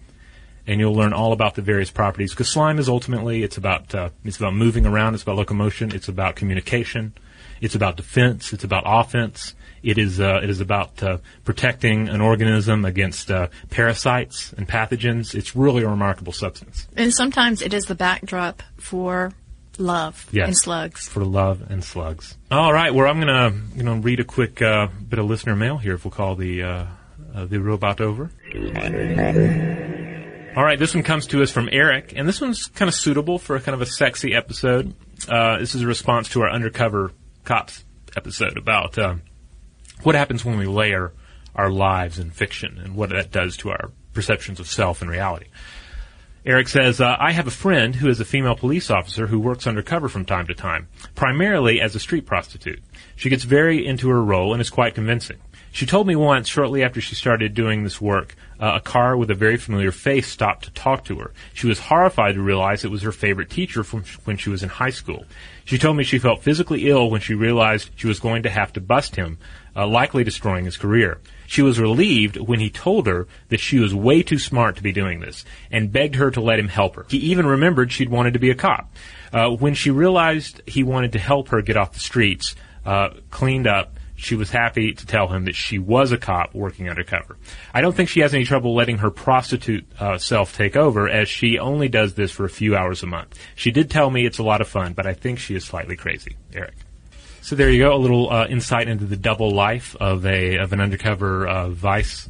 and 0.66 0.80
you'll 0.80 0.94
learn 0.94 1.12
all 1.12 1.34
about 1.34 1.54
the 1.54 1.60
various 1.60 1.90
properties. 1.90 2.30
Because 2.30 2.48
slime 2.48 2.78
is 2.78 2.88
ultimately, 2.88 3.42
it's 3.42 3.58
about, 3.58 3.94
uh, 3.94 4.08
it's 4.24 4.38
about 4.38 4.54
moving 4.54 4.86
around, 4.86 5.12
it's 5.12 5.22
about 5.24 5.36
locomotion, 5.36 5.94
it's 5.94 6.08
about 6.08 6.36
communication, 6.36 7.12
it's 7.60 7.74
about 7.74 7.96
defense, 7.98 8.54
it's 8.54 8.64
about 8.64 8.84
offense. 8.86 9.54
It 9.82 9.98
is, 9.98 10.20
uh, 10.20 10.40
it 10.42 10.48
is 10.50 10.60
about 10.60 11.02
uh, 11.02 11.18
protecting 11.44 12.08
an 12.08 12.20
organism 12.20 12.84
against 12.84 13.30
uh, 13.30 13.48
parasites 13.70 14.52
and 14.52 14.68
pathogens. 14.68 15.34
It's 15.34 15.56
really 15.56 15.82
a 15.82 15.88
remarkable 15.88 16.32
substance. 16.32 16.86
And 16.96 17.12
sometimes 17.12 17.62
it 17.62 17.74
is 17.74 17.84
the 17.84 17.94
backdrop 17.96 18.62
for 18.76 19.32
love 19.78 20.28
Yes. 20.30 20.46
and 20.48 20.56
slugs. 20.56 21.08
For 21.08 21.24
love 21.24 21.70
and 21.70 21.82
slugs. 21.82 22.36
All 22.50 22.72
right, 22.72 22.94
well, 22.94 23.08
I'm 23.08 23.18
gonna 23.18 23.52
you 23.74 23.82
know 23.82 23.94
read 23.96 24.20
a 24.20 24.24
quick 24.24 24.60
uh, 24.62 24.86
bit 25.08 25.18
of 25.18 25.26
listener 25.26 25.56
mail 25.56 25.78
here. 25.78 25.94
If 25.94 26.04
we'll 26.04 26.12
call 26.12 26.36
the 26.36 26.62
uh, 26.62 26.86
uh, 27.34 27.44
the 27.46 27.58
robot 27.58 28.00
over. 28.00 28.30
All 30.54 30.62
right, 30.62 30.78
this 30.78 30.94
one 30.94 31.02
comes 31.02 31.26
to 31.28 31.42
us 31.42 31.50
from 31.50 31.70
Eric, 31.72 32.12
and 32.14 32.28
this 32.28 32.38
one's 32.40 32.66
kind 32.66 32.88
of 32.88 32.94
suitable 32.94 33.38
for 33.38 33.56
a 33.56 33.60
kind 33.60 33.74
of 33.74 33.80
a 33.80 33.86
sexy 33.86 34.34
episode. 34.34 34.94
Uh, 35.26 35.58
this 35.58 35.74
is 35.74 35.80
a 35.80 35.86
response 35.86 36.28
to 36.30 36.42
our 36.42 36.50
undercover 36.50 37.10
cops 37.44 37.82
episode 38.14 38.58
about 38.58 38.98
uh, 38.98 39.14
what 40.04 40.14
happens 40.14 40.44
when 40.44 40.58
we 40.58 40.66
layer 40.66 41.12
our 41.54 41.70
lives 41.70 42.18
in 42.18 42.30
fiction 42.30 42.78
and 42.78 42.94
what 42.94 43.10
that 43.10 43.30
does 43.30 43.56
to 43.58 43.70
our 43.70 43.90
perceptions 44.12 44.60
of 44.60 44.66
self 44.66 45.02
and 45.02 45.10
reality. 45.10 45.46
Eric 46.44 46.66
says, 46.66 47.00
uh, 47.00 47.16
I 47.20 47.30
have 47.30 47.46
a 47.46 47.52
friend 47.52 47.94
who 47.94 48.08
is 48.08 48.18
a 48.18 48.24
female 48.24 48.56
police 48.56 48.90
officer 48.90 49.28
who 49.28 49.38
works 49.38 49.64
undercover 49.64 50.08
from 50.08 50.24
time 50.24 50.48
to 50.48 50.54
time, 50.54 50.88
primarily 51.14 51.80
as 51.80 51.94
a 51.94 52.00
street 52.00 52.26
prostitute. 52.26 52.82
She 53.14 53.30
gets 53.30 53.44
very 53.44 53.86
into 53.86 54.08
her 54.08 54.22
role 54.24 54.52
and 54.52 54.60
is 54.60 54.68
quite 54.68 54.96
convincing. 54.96 55.38
She 55.70 55.86
told 55.86 56.08
me 56.08 56.16
once, 56.16 56.48
shortly 56.48 56.82
after 56.82 57.00
she 57.00 57.14
started 57.14 57.54
doing 57.54 57.84
this 57.84 58.00
work, 58.00 58.34
uh, 58.62 58.74
a 58.76 58.80
car 58.80 59.16
with 59.16 59.28
a 59.28 59.34
very 59.34 59.56
familiar 59.56 59.90
face 59.90 60.28
stopped 60.28 60.64
to 60.64 60.70
talk 60.70 61.04
to 61.04 61.18
her. 61.18 61.32
She 61.52 61.66
was 61.66 61.80
horrified 61.80 62.36
to 62.36 62.40
realize 62.40 62.84
it 62.84 62.92
was 62.92 63.02
her 63.02 63.10
favorite 63.10 63.50
teacher 63.50 63.82
from 63.82 64.04
sh- 64.04 64.16
when 64.22 64.36
she 64.36 64.50
was 64.50 64.62
in 64.62 64.68
high 64.68 64.90
school. 64.90 65.24
She 65.64 65.78
told 65.78 65.96
me 65.96 66.04
she 66.04 66.20
felt 66.20 66.44
physically 66.44 66.88
ill 66.88 67.10
when 67.10 67.20
she 67.20 67.34
realized 67.34 67.90
she 67.96 68.06
was 68.06 68.20
going 68.20 68.44
to 68.44 68.50
have 68.50 68.72
to 68.74 68.80
bust 68.80 69.16
him, 69.16 69.38
uh, 69.74 69.88
likely 69.88 70.22
destroying 70.22 70.64
his 70.64 70.76
career. 70.76 71.18
She 71.48 71.60
was 71.60 71.80
relieved 71.80 72.36
when 72.36 72.60
he 72.60 72.70
told 72.70 73.08
her 73.08 73.26
that 73.48 73.58
she 73.58 73.80
was 73.80 73.92
way 73.92 74.22
too 74.22 74.38
smart 74.38 74.76
to 74.76 74.82
be 74.82 74.92
doing 74.92 75.18
this 75.18 75.44
and 75.72 75.90
begged 75.90 76.14
her 76.14 76.30
to 76.30 76.40
let 76.40 76.60
him 76.60 76.68
help 76.68 76.94
her. 76.94 77.04
He 77.08 77.18
even 77.18 77.46
remembered 77.46 77.90
she'd 77.90 78.10
wanted 78.10 78.34
to 78.34 78.38
be 78.38 78.50
a 78.50 78.54
cop. 78.54 78.94
Uh, 79.32 79.50
when 79.50 79.74
she 79.74 79.90
realized 79.90 80.62
he 80.68 80.84
wanted 80.84 81.12
to 81.12 81.18
help 81.18 81.48
her 81.48 81.62
get 81.62 81.76
off 81.76 81.94
the 81.94 82.00
streets, 82.00 82.54
uh, 82.86 83.08
cleaned 83.30 83.66
up, 83.66 83.96
she 84.22 84.36
was 84.36 84.50
happy 84.50 84.92
to 84.92 85.06
tell 85.06 85.28
him 85.28 85.44
that 85.46 85.54
she 85.54 85.78
was 85.78 86.12
a 86.12 86.18
cop 86.18 86.54
working 86.54 86.88
undercover. 86.88 87.36
I 87.74 87.80
don't 87.80 87.94
think 87.94 88.08
she 88.08 88.20
has 88.20 88.32
any 88.32 88.44
trouble 88.44 88.74
letting 88.74 88.98
her 88.98 89.10
prostitute 89.10 89.84
uh, 89.98 90.18
self 90.18 90.56
take 90.56 90.76
over, 90.76 91.08
as 91.08 91.28
she 91.28 91.58
only 91.58 91.88
does 91.88 92.14
this 92.14 92.30
for 92.30 92.44
a 92.44 92.50
few 92.50 92.76
hours 92.76 93.02
a 93.02 93.06
month. 93.06 93.38
She 93.56 93.70
did 93.70 93.90
tell 93.90 94.10
me 94.10 94.24
it's 94.24 94.38
a 94.38 94.42
lot 94.42 94.60
of 94.60 94.68
fun, 94.68 94.92
but 94.92 95.06
I 95.06 95.14
think 95.14 95.38
she 95.38 95.54
is 95.54 95.64
slightly 95.64 95.96
crazy. 95.96 96.36
Eric. 96.54 96.74
So 97.40 97.56
there 97.56 97.68
you 97.70 97.82
go, 97.82 97.94
a 97.94 97.98
little 97.98 98.30
uh, 98.30 98.46
insight 98.46 98.86
into 98.86 99.04
the 99.04 99.16
double 99.16 99.50
life 99.50 99.96
of 99.98 100.24
a 100.24 100.58
of 100.58 100.72
an 100.72 100.80
undercover 100.80 101.46
uh, 101.48 101.68
vice 101.70 102.28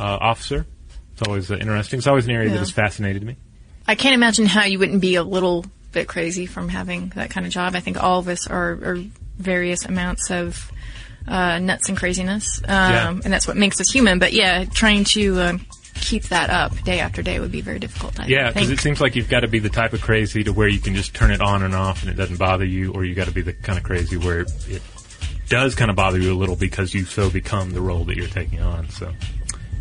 uh, 0.00 0.02
officer. 0.04 0.64
It's 1.12 1.22
always 1.28 1.50
uh, 1.50 1.56
interesting. 1.56 1.98
It's 1.98 2.06
always 2.06 2.24
an 2.24 2.30
area 2.32 2.46
Yeah. 2.48 2.54
that 2.54 2.58
has 2.60 2.70
fascinated 2.70 3.22
me. 3.22 3.36
I 3.86 3.94
can't 3.94 4.14
imagine 4.14 4.46
how 4.46 4.64
you 4.64 4.78
wouldn't 4.78 5.02
be 5.02 5.16
a 5.16 5.22
little 5.22 5.66
bit 5.92 6.08
crazy 6.08 6.46
from 6.46 6.70
having 6.70 7.10
that 7.14 7.28
kind 7.30 7.44
of 7.46 7.52
job. 7.52 7.74
I 7.76 7.80
think 7.80 8.02
all 8.02 8.18
of 8.18 8.28
us 8.28 8.46
are, 8.48 8.70
are 8.82 8.98
various 9.38 9.84
amounts 9.84 10.30
of 10.30 10.72
uh, 11.26 11.58
nuts 11.58 11.88
and 11.88 11.96
craziness, 11.98 12.60
um, 12.64 12.92
Yeah. 12.92 13.10
and 13.10 13.32
that's 13.32 13.46
what 13.46 13.56
makes 13.56 13.80
us 13.80 13.90
human. 13.90 14.18
But 14.18 14.32
yeah, 14.32 14.64
trying 14.64 15.04
to 15.04 15.40
um, 15.40 15.66
keep 15.94 16.24
that 16.24 16.50
up 16.50 16.76
day 16.82 17.00
after 17.00 17.22
day 17.22 17.40
would 17.40 17.52
be 17.52 17.60
very 17.62 17.78
difficult. 17.78 18.20
I 18.20 18.26
Yeah, 18.26 18.50
because 18.50 18.70
it 18.70 18.80
seems 18.80 19.00
like 19.00 19.16
you've 19.16 19.28
got 19.30 19.40
to 19.40 19.48
be 19.48 19.58
the 19.58 19.70
type 19.70 19.92
of 19.92 20.00
crazy 20.02 20.44
to 20.44 20.52
where 20.52 20.68
you 20.68 20.78
can 20.80 20.94
just 20.94 21.14
turn 21.14 21.30
it 21.30 21.40
on 21.40 21.62
and 21.62 21.74
off 21.74 22.02
and 22.02 22.10
it 22.10 22.14
doesn't 22.14 22.36
bother 22.38 22.64
you, 22.64 22.92
or 22.92 23.04
you 23.04 23.14
got 23.14 23.26
to 23.26 23.32
be 23.32 23.42
the 23.42 23.52
kind 23.52 23.78
of 23.78 23.84
crazy 23.84 24.16
where 24.16 24.40
it 24.40 24.82
does 25.48 25.74
kind 25.74 25.90
of 25.90 25.96
bother 25.96 26.18
you 26.18 26.32
a 26.32 26.36
little 26.38 26.56
because 26.56 26.94
you 26.94 27.04
so 27.04 27.30
become 27.30 27.70
the 27.70 27.80
role 27.80 28.04
that 28.04 28.16
you're 28.16 28.26
taking 28.28 28.60
on. 28.60 28.88
So, 28.90 29.12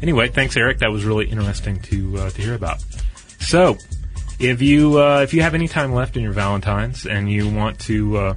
anyway, 0.02 0.28
thanks, 0.30 0.56
Eric. 0.58 0.80
That 0.80 0.92
was 0.92 1.04
really 1.06 1.26
interesting 1.26 1.80
to 1.84 2.18
uh, 2.20 2.30
to 2.32 2.42
hear 2.42 2.54
about. 2.54 2.82
So, 3.40 3.78
if 4.40 4.62
you 4.62 5.00
uh, 5.02 5.22
if 5.24 5.34
you 5.34 5.42
have 5.42 5.54
any 5.56 5.68
time 5.68 5.94
left 5.94 6.16
in 6.18 6.24
your 6.24 6.34
Valentines 6.34 7.06
and 7.06 7.30
you 7.32 7.50
want 7.50 7.80
to 7.82 8.18
uh, 8.18 8.34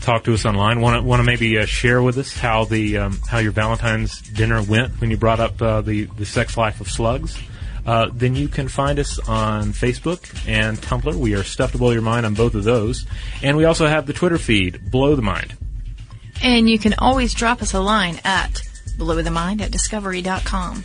talk 0.00 0.24
to 0.24 0.34
us 0.34 0.44
online, 0.44 0.80
want 0.80 1.00
to 1.00 1.06
want 1.06 1.20
to 1.20 1.24
maybe 1.24 1.58
uh, 1.58 1.66
share 1.66 2.02
with 2.02 2.18
us 2.18 2.36
how 2.36 2.64
the 2.64 2.98
um, 2.98 3.18
how 3.28 3.38
your 3.38 3.52
Valentine's 3.52 4.20
dinner 4.20 4.62
went 4.62 5.00
when 5.00 5.10
you 5.10 5.16
brought 5.16 5.40
up 5.40 5.60
uh, 5.60 5.80
the 5.80 6.04
the 6.04 6.26
sex 6.26 6.56
life 6.56 6.80
of 6.80 6.88
slugs. 6.90 7.38
Uh, 7.86 8.10
then 8.12 8.34
you 8.34 8.48
can 8.48 8.68
find 8.68 8.98
us 8.98 9.18
on 9.20 9.72
Facebook 9.72 10.46
and 10.46 10.76
Tumblr. 10.76 11.14
We 11.14 11.34
are 11.34 11.42
Stuff 11.42 11.72
to 11.72 11.78
Blow 11.78 11.90
Your 11.90 12.02
Mind 12.02 12.26
on 12.26 12.34
both 12.34 12.54
of 12.54 12.64
those. 12.64 13.06
And 13.42 13.56
we 13.56 13.64
also 13.64 13.86
have 13.86 14.06
the 14.06 14.12
Twitter 14.12 14.36
feed, 14.36 14.90
Blow 14.90 15.16
the 15.16 15.22
Mind. 15.22 15.56
and 16.42 16.68
you 16.68 16.78
can 16.78 16.94
always 16.98 17.32
drop 17.32 17.62
us 17.62 17.72
a 17.72 17.80
line 17.80 18.20
at 18.24 18.60
blowthemind 18.98 19.62
at 19.62 19.70
discovery.com. 19.70 20.84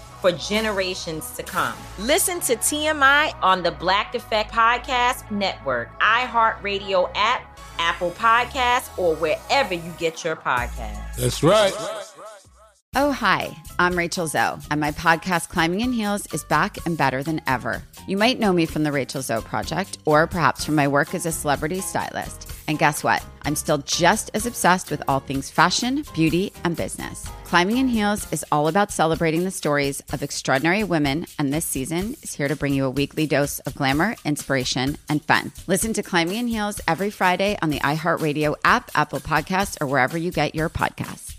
for 0.21 0.31
generations 0.31 1.31
to 1.31 1.43
come. 1.43 1.75
Listen 1.99 2.39
to 2.41 2.55
TMI 2.55 3.33
on 3.41 3.63
the 3.63 3.71
Black 3.71 4.15
Effect 4.15 4.51
Podcast 4.51 5.29
Network, 5.31 5.99
iHeartRadio 5.99 7.11
app, 7.15 7.59
Apple 7.79 8.11
Podcasts, 8.11 8.97
or 8.97 9.15
wherever 9.15 9.73
you 9.73 9.93
get 9.97 10.23
your 10.23 10.35
podcasts. 10.35 11.15
That's 11.17 11.41
right. 11.41 11.73
Oh, 12.93 13.13
hi, 13.13 13.55
I'm 13.79 13.97
Rachel 13.97 14.27
Zoe, 14.27 14.59
and 14.69 14.81
my 14.81 14.91
podcast, 14.91 15.47
Climbing 15.47 15.79
in 15.79 15.93
Heels, 15.93 16.27
is 16.33 16.43
back 16.43 16.77
and 16.85 16.97
better 16.97 17.23
than 17.23 17.39
ever. 17.47 17.81
You 18.05 18.17
might 18.17 18.37
know 18.37 18.51
me 18.51 18.65
from 18.65 18.83
the 18.83 18.91
Rachel 18.91 19.21
Zoe 19.21 19.41
Project, 19.41 19.99
or 20.03 20.27
perhaps 20.27 20.65
from 20.65 20.75
my 20.75 20.89
work 20.89 21.15
as 21.15 21.25
a 21.25 21.31
celebrity 21.31 21.79
stylist. 21.79 22.50
And 22.67 22.79
guess 22.79 23.03
what? 23.03 23.23
I'm 23.43 23.55
still 23.55 23.79
just 23.79 24.31
as 24.33 24.45
obsessed 24.45 24.91
with 24.91 25.01
all 25.07 25.19
things 25.19 25.49
fashion, 25.49 26.03
beauty, 26.13 26.53
and 26.63 26.75
business. 26.75 27.27
Climbing 27.45 27.77
in 27.77 27.87
Heels 27.87 28.31
is 28.31 28.45
all 28.51 28.67
about 28.67 28.91
celebrating 28.91 29.43
the 29.43 29.51
stories 29.51 30.01
of 30.13 30.23
extraordinary 30.23 30.83
women, 30.83 31.25
and 31.37 31.53
this 31.53 31.65
season 31.65 32.15
is 32.21 32.33
here 32.33 32.47
to 32.47 32.55
bring 32.55 32.73
you 32.73 32.85
a 32.85 32.89
weekly 32.89 33.27
dose 33.27 33.59
of 33.59 33.75
glamour, 33.75 34.15
inspiration, 34.23 34.97
and 35.09 35.23
fun. 35.23 35.51
Listen 35.67 35.91
to 35.93 36.03
Climbing 36.03 36.37
in 36.37 36.47
Heels 36.47 36.79
every 36.87 37.09
Friday 37.09 37.57
on 37.61 37.69
the 37.69 37.79
iHeartRadio 37.79 38.55
app, 38.63 38.89
Apple 38.95 39.19
Podcasts, 39.19 39.77
or 39.81 39.87
wherever 39.87 40.17
you 40.17 40.31
get 40.31 40.55
your 40.55 40.69
podcasts. 40.69 41.35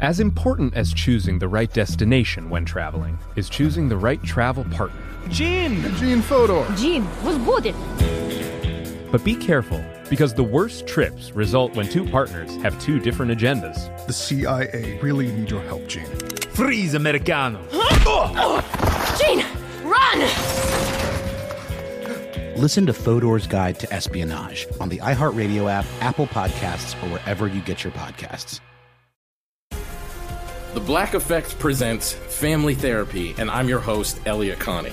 As 0.00 0.20
important 0.20 0.74
as 0.74 0.92
choosing 0.92 1.40
the 1.40 1.48
right 1.48 1.72
destination 1.72 2.50
when 2.50 2.64
traveling 2.64 3.18
is 3.34 3.48
choosing 3.48 3.88
the 3.88 3.96
right 3.96 4.22
travel 4.22 4.64
partner. 4.64 5.00
Gene! 5.28 5.82
Gene 5.96 6.22
Fodor! 6.22 6.66
Gene 6.76 7.04
was 7.24 7.36
good! 7.38 7.74
But 9.10 9.24
be 9.24 9.34
careful, 9.34 9.82
because 10.10 10.34
the 10.34 10.42
worst 10.42 10.86
trips 10.86 11.32
result 11.32 11.74
when 11.74 11.88
two 11.88 12.04
partners 12.04 12.54
have 12.62 12.78
two 12.80 13.00
different 13.00 13.32
agendas. 13.32 14.06
The 14.06 14.12
CIA 14.12 14.98
really 15.00 15.32
need 15.32 15.50
your 15.50 15.62
help, 15.62 15.86
Gene. 15.86 16.04
Freeze, 16.50 16.94
Americano! 16.94 17.62
Gene, 19.18 19.44
run! 19.84 20.20
Listen 22.56 22.84
to 22.86 22.92
Fodor's 22.92 23.46
Guide 23.46 23.78
to 23.80 23.92
Espionage 23.92 24.66
on 24.80 24.88
the 24.88 24.98
iHeartRadio 24.98 25.70
app, 25.70 25.86
Apple 26.00 26.26
Podcasts, 26.26 27.00
or 27.02 27.08
wherever 27.10 27.46
you 27.46 27.60
get 27.60 27.84
your 27.84 27.92
podcasts. 27.92 28.60
The 30.74 30.80
Black 30.80 31.14
Effect 31.14 31.58
presents 31.58 32.12
Family 32.12 32.74
Therapy, 32.74 33.34
and 33.38 33.50
I'm 33.50 33.68
your 33.68 33.80
host, 33.80 34.20
Elliott 34.26 34.58
Connie. 34.58 34.92